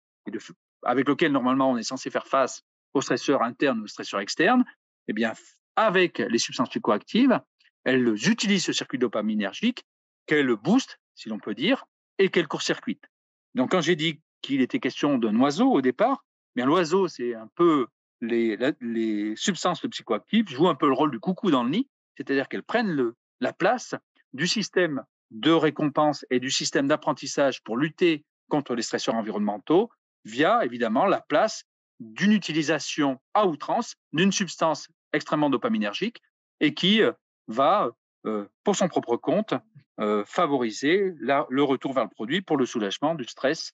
[0.83, 2.63] avec lequel normalement on est censé faire face
[2.93, 4.63] aux stresseurs internes ou aux stresseurs externes.
[5.07, 5.33] Eh bien,
[5.75, 7.39] avec les substances psychoactives,
[7.83, 9.85] elles utilisent ce circuit dopaminergique
[10.25, 11.85] qu'elles boostent, si l'on peut dire,
[12.17, 13.05] et qu'elles court-circuitent.
[13.53, 16.23] Donc, quand j'ai dit qu'il était question d'un oiseau au départ,
[16.55, 17.87] bien l'oiseau, c'est un peu
[18.21, 22.63] les, substances psychoactives jouent un peu le rôle du coucou dans le nid, c'est-à-dire qu'elles
[22.63, 23.95] prennent la place
[24.33, 29.89] du système de récompense et du système d'apprentissage pour lutter contre les stresseurs environnementaux
[30.23, 31.65] via évidemment la place
[31.99, 36.21] d'une utilisation à outrance d'une substance extrêmement dopaminergique
[36.59, 37.11] et qui euh,
[37.47, 37.89] va,
[38.25, 39.53] euh, pour son propre compte,
[39.99, 43.73] euh, favoriser le retour vers le produit pour le soulagement du stress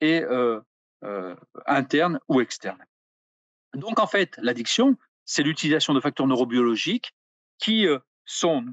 [0.00, 0.24] et
[1.66, 2.84] interne ou externe.
[3.74, 7.14] Donc, en fait, l'addiction, c'est l'utilisation de facteurs neurobiologiques
[7.58, 7.86] qui
[8.24, 8.64] sont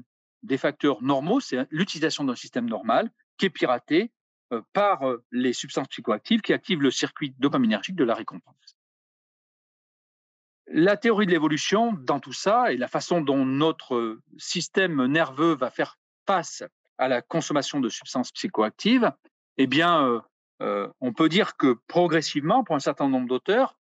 [0.42, 4.10] des facteurs normaux, c'est l'utilisation d'un système normal qui est piraté
[4.72, 8.76] par les substances psychoactives qui activent le circuit dopaminergique de la récompense.
[10.66, 15.70] La théorie de l'évolution dans tout ça et la façon dont notre système nerveux va
[15.70, 16.62] faire face
[16.98, 19.10] à la consommation de substances psychoactives,
[19.56, 20.22] eh bien,
[20.62, 23.76] euh, on peut dire que progressivement, pour un certain nombre d'auteurs,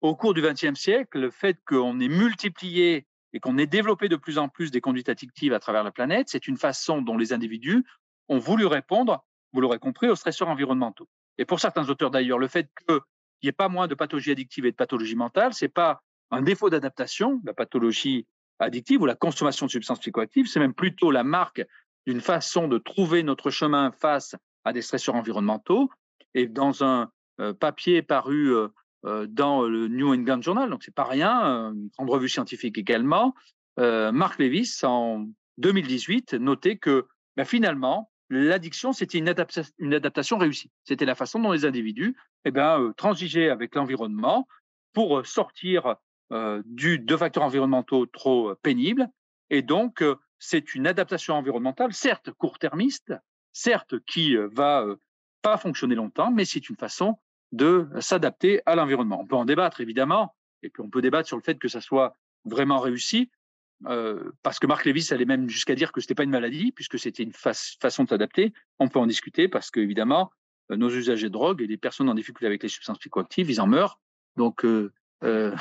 [0.00, 4.16] au cours du XXe siècle, le fait qu'on ait multiplié et qu'on ait développé de
[4.16, 7.32] plus en plus des conduites addictives à travers la planète, c'est une façon dont les
[7.32, 7.84] individus
[8.28, 11.08] ont voulu répondre, vous l'aurez compris, aux stresseurs environnementaux.
[11.38, 13.00] Et pour certains auteurs d'ailleurs, le fait qu'il
[13.42, 16.02] n'y ait pas moins de pathologies addictives et de pathologies mentales, c'est pas
[16.32, 17.40] un défaut d'adaptation.
[17.44, 18.26] La pathologie
[18.58, 21.64] addictive ou la consommation de substances psychoactives, c'est même plutôt la marque
[22.06, 25.90] d'une façon de trouver notre chemin face à des stresseurs environnementaux.
[26.36, 27.10] Et dans un
[27.40, 28.68] euh, papier paru euh,
[29.06, 33.34] euh, dans le New England Journal, donc c'est pas rien, une grande revue scientifique également,
[33.78, 35.26] Mark Levis, en
[35.58, 37.06] 2018, notait que
[37.36, 39.34] ben, finalement, l'addiction, c'était une,
[39.78, 40.70] une, adaptation réussie.
[40.84, 42.16] C'était la façon dont les individus
[42.46, 44.48] eh ben, transigeaient avec l'environnement
[44.94, 45.96] pour sortir
[46.64, 49.06] du, de facteurs environnementaux trop pénibles.
[49.50, 50.02] Et donc,
[50.38, 53.12] c'est une adaptation environnementale, certes court-termiste,
[53.52, 54.86] certes qui va
[55.46, 57.18] pas fonctionner longtemps, mais c'est une façon
[57.52, 59.20] de s'adapter à l'environnement.
[59.20, 60.34] On peut en débattre évidemment,
[60.64, 63.30] et puis on peut débattre sur le fait que ça soit vraiment réussi,
[63.86, 66.98] euh, parce que Marc Lévis allait même jusqu'à dire que c'était pas une maladie, puisque
[66.98, 68.52] c'était une façon de s'adapter.
[68.80, 70.32] On peut en discuter parce qu'évidemment,
[70.72, 73.60] euh, nos usagers de drogue et les personnes en difficulté avec les substances psychoactives, ils
[73.60, 74.00] en meurent.
[74.36, 74.92] Donc, euh,
[75.22, 75.54] euh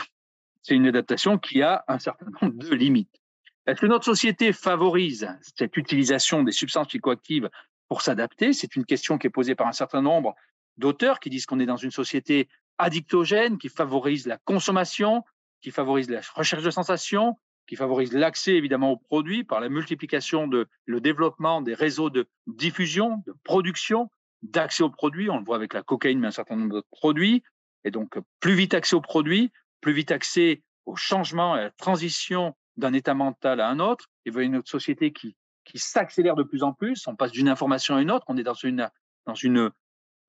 [0.63, 3.21] c'est une adaptation qui a un certain nombre de limites.
[3.67, 7.51] Est-ce que notre société favorise cette utilisation des substances psychoactives
[7.88, 10.36] pour s'adapter C'est une question qui est posée par un certain nombre
[10.77, 15.23] d'auteurs qui disent qu'on est dans une société addictogène, qui favorise la consommation,
[15.61, 20.47] qui favorise la recherche de sensations, qui favorise l'accès évidemment aux produits par la multiplication
[20.47, 24.09] de le développement des réseaux de diffusion, de production,
[24.43, 25.29] d'accès aux produits.
[25.29, 27.43] On le voit avec la cocaïne, mais un certain nombre d'autres produits.
[27.83, 32.55] Et donc, plus vite accès aux produits, plus vite accès au changement, à la transition
[32.77, 34.09] d'un état mental à un autre.
[34.25, 35.36] Et voyez une autre société qui,
[35.66, 37.07] qui s'accélère de plus en plus.
[37.07, 38.26] On passe d'une information à une autre.
[38.28, 38.89] On est dans une,
[39.26, 39.72] dans une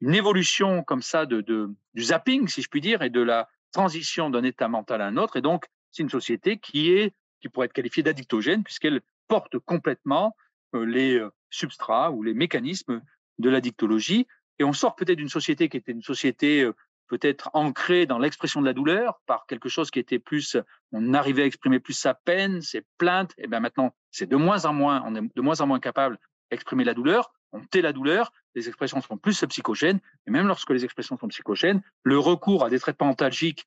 [0.03, 4.31] évolution comme ça de, de, du zapping, si je puis dire, et de la transition
[4.31, 5.37] d'un état mental à un autre.
[5.37, 10.35] Et donc, c'est une société qui est, qui pourrait être qualifiée d'addictogène puisqu'elle porte complètement
[10.75, 13.03] euh, les euh, substrats ou les mécanismes
[13.39, 14.27] de l'addictologie.
[14.59, 16.73] Et on sort peut-être d'une société qui était une société euh,
[17.09, 20.57] peut-être ancrée dans l'expression de la douleur par quelque chose qui était plus,
[20.93, 23.33] on arrivait à exprimer plus sa peine, ses plaintes.
[23.39, 26.19] Et bien maintenant, c'est de moins en moins, on est de moins en moins capable
[26.51, 30.71] d'exprimer la douleur on tait la douleur, les expressions sont plus psychogènes, et même lorsque
[30.71, 33.67] les expressions sont psychogènes, le recours à des traitements antalgiques,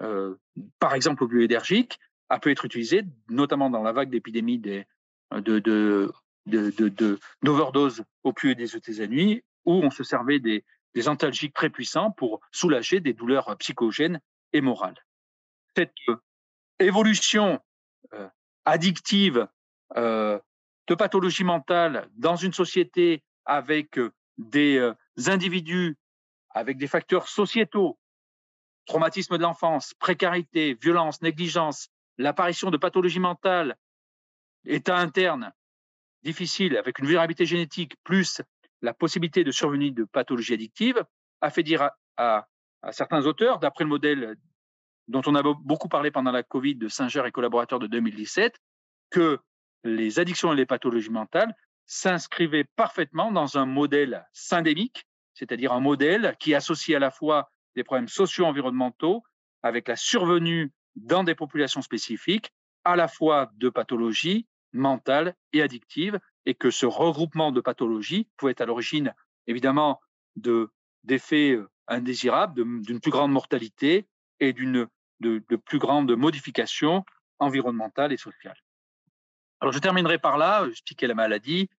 [0.00, 0.36] euh,
[0.78, 4.84] par exemple bioénergiques, a pu être utilisé, notamment dans la vague d'épidémie de,
[5.32, 6.12] de, de,
[6.46, 10.64] de, d'overdose opioïdes des nuit, où on se servait des,
[10.94, 14.20] des antalgiques très puissants pour soulager des douleurs psychogènes
[14.52, 15.04] et morales.
[15.76, 16.16] Cette euh,
[16.78, 17.60] évolution
[18.12, 18.28] euh,
[18.64, 19.48] addictive
[19.96, 20.38] euh,
[20.86, 24.94] de pathologie mentale dans une société avec euh, des euh,
[25.26, 25.96] individus,
[26.50, 27.98] avec des facteurs sociétaux,
[28.86, 31.88] traumatisme de l'enfance, précarité, violence, négligence,
[32.18, 33.76] l'apparition de pathologies mentales,
[34.64, 35.52] état interne
[36.22, 38.42] difficile avec une vulnérabilité génétique, plus
[38.82, 41.02] la possibilité de survenue de pathologies addictives,
[41.40, 42.46] a fait dire à,
[42.90, 44.36] certains auteurs, d'après le modèle
[45.08, 48.56] dont on a beaucoup parlé pendant la Covid de Singer et collaborateurs de 2017,
[49.10, 49.38] que
[49.84, 51.54] les addictions et les pathologies mentales
[51.86, 55.04] s'inscrivaient parfaitement dans un modèle syndémique,
[55.34, 59.22] c'est-à-dire un modèle qui associe à la fois des problèmes socio-environnementaux
[59.62, 62.50] avec la survenue dans des populations spécifiques,
[62.84, 68.52] à la fois de pathologies mentales et addictives, et que ce regroupement de pathologies pouvait
[68.52, 69.14] être à l'origine,
[69.46, 70.00] évidemment,
[70.36, 70.70] de,
[71.04, 74.06] d'effets euh, indésirables, d'une plus grande mortalité
[74.40, 74.88] et d'une
[75.20, 77.04] de, plus grandes modifications
[77.38, 78.56] environnementales et sociales.
[79.60, 81.70] Alors, je terminerai par là, expliquer la maladie.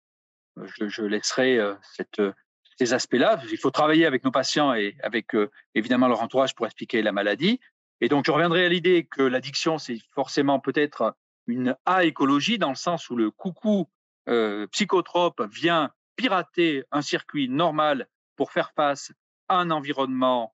[0.58, 1.76] Euh, je, laisserai euh,
[2.20, 2.32] euh,
[2.78, 3.42] ces aspects-là.
[3.52, 5.28] Il faut travailler avec nos patients et avec
[5.76, 7.60] évidemment leur entourage pour expliquer la maladie.
[8.02, 11.16] Et donc, je reviendrai à l'idée que l'addiction, c'est forcément peut-être
[11.48, 13.90] une A-écologie dans le sens où le coucou
[14.30, 19.12] euh, psychotrope vient pirater un circuit normal pour faire face
[19.48, 20.54] à un environnement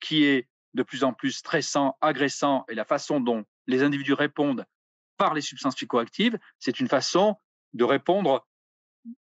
[0.00, 4.64] qui est de plus en plus stressant, agressant, et la façon dont les individus répondent
[5.16, 7.36] par les substances psychoactives, c'est une façon
[7.72, 8.46] de répondre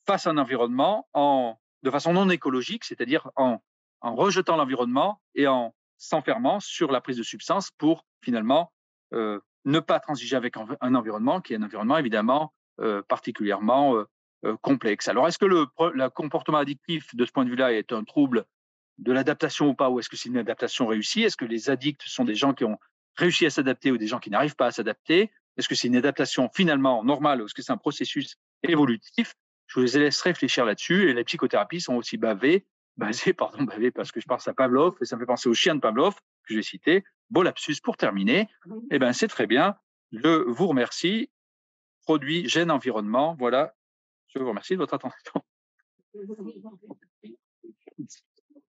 [0.06, 3.62] face à un environnement en, de façon non écologique, c'est-à-dire en,
[4.00, 8.72] en rejetant l'environnement et en s'enfermant sur la prise de substances pour finalement
[9.12, 14.04] euh, ne pas transiger avec un, environnement qui est un environnement évidemment euh, particulièrement euh,
[14.44, 15.08] euh, complexe.
[15.08, 18.44] Alors, est-ce que le, le, comportement addictif de ce point de vue-là est un trouble
[18.98, 21.22] de l'adaptation ou pas, ou est-ce que c'est une adaptation réussie?
[21.22, 22.78] Est-ce que les addicts sont des gens qui ont
[23.16, 25.30] réussi à s'adapter ou des gens qui n'arrivent pas à s'adapter?
[25.56, 29.34] Est-ce que c'est une adaptation finalement normale ou est-ce que c'est un processus évolutif?
[29.66, 31.10] Je vous laisse réfléchir là-dessus.
[31.10, 34.94] Et les psychothérapies sont aussi bavées, basées, pardon, bavées parce que je pense à Pavlov
[35.00, 36.14] et ça me fait penser au chien de Pavlov
[36.46, 37.04] que je vais citer.
[37.30, 38.48] Beau lapsus pour terminer.
[38.90, 39.76] Eh ben, c'est très bien.
[40.12, 41.30] Je vous remercie.
[42.02, 43.34] Produit gène environnement.
[43.38, 43.74] Voilà.
[44.28, 45.42] Je vous remercie de votre attention.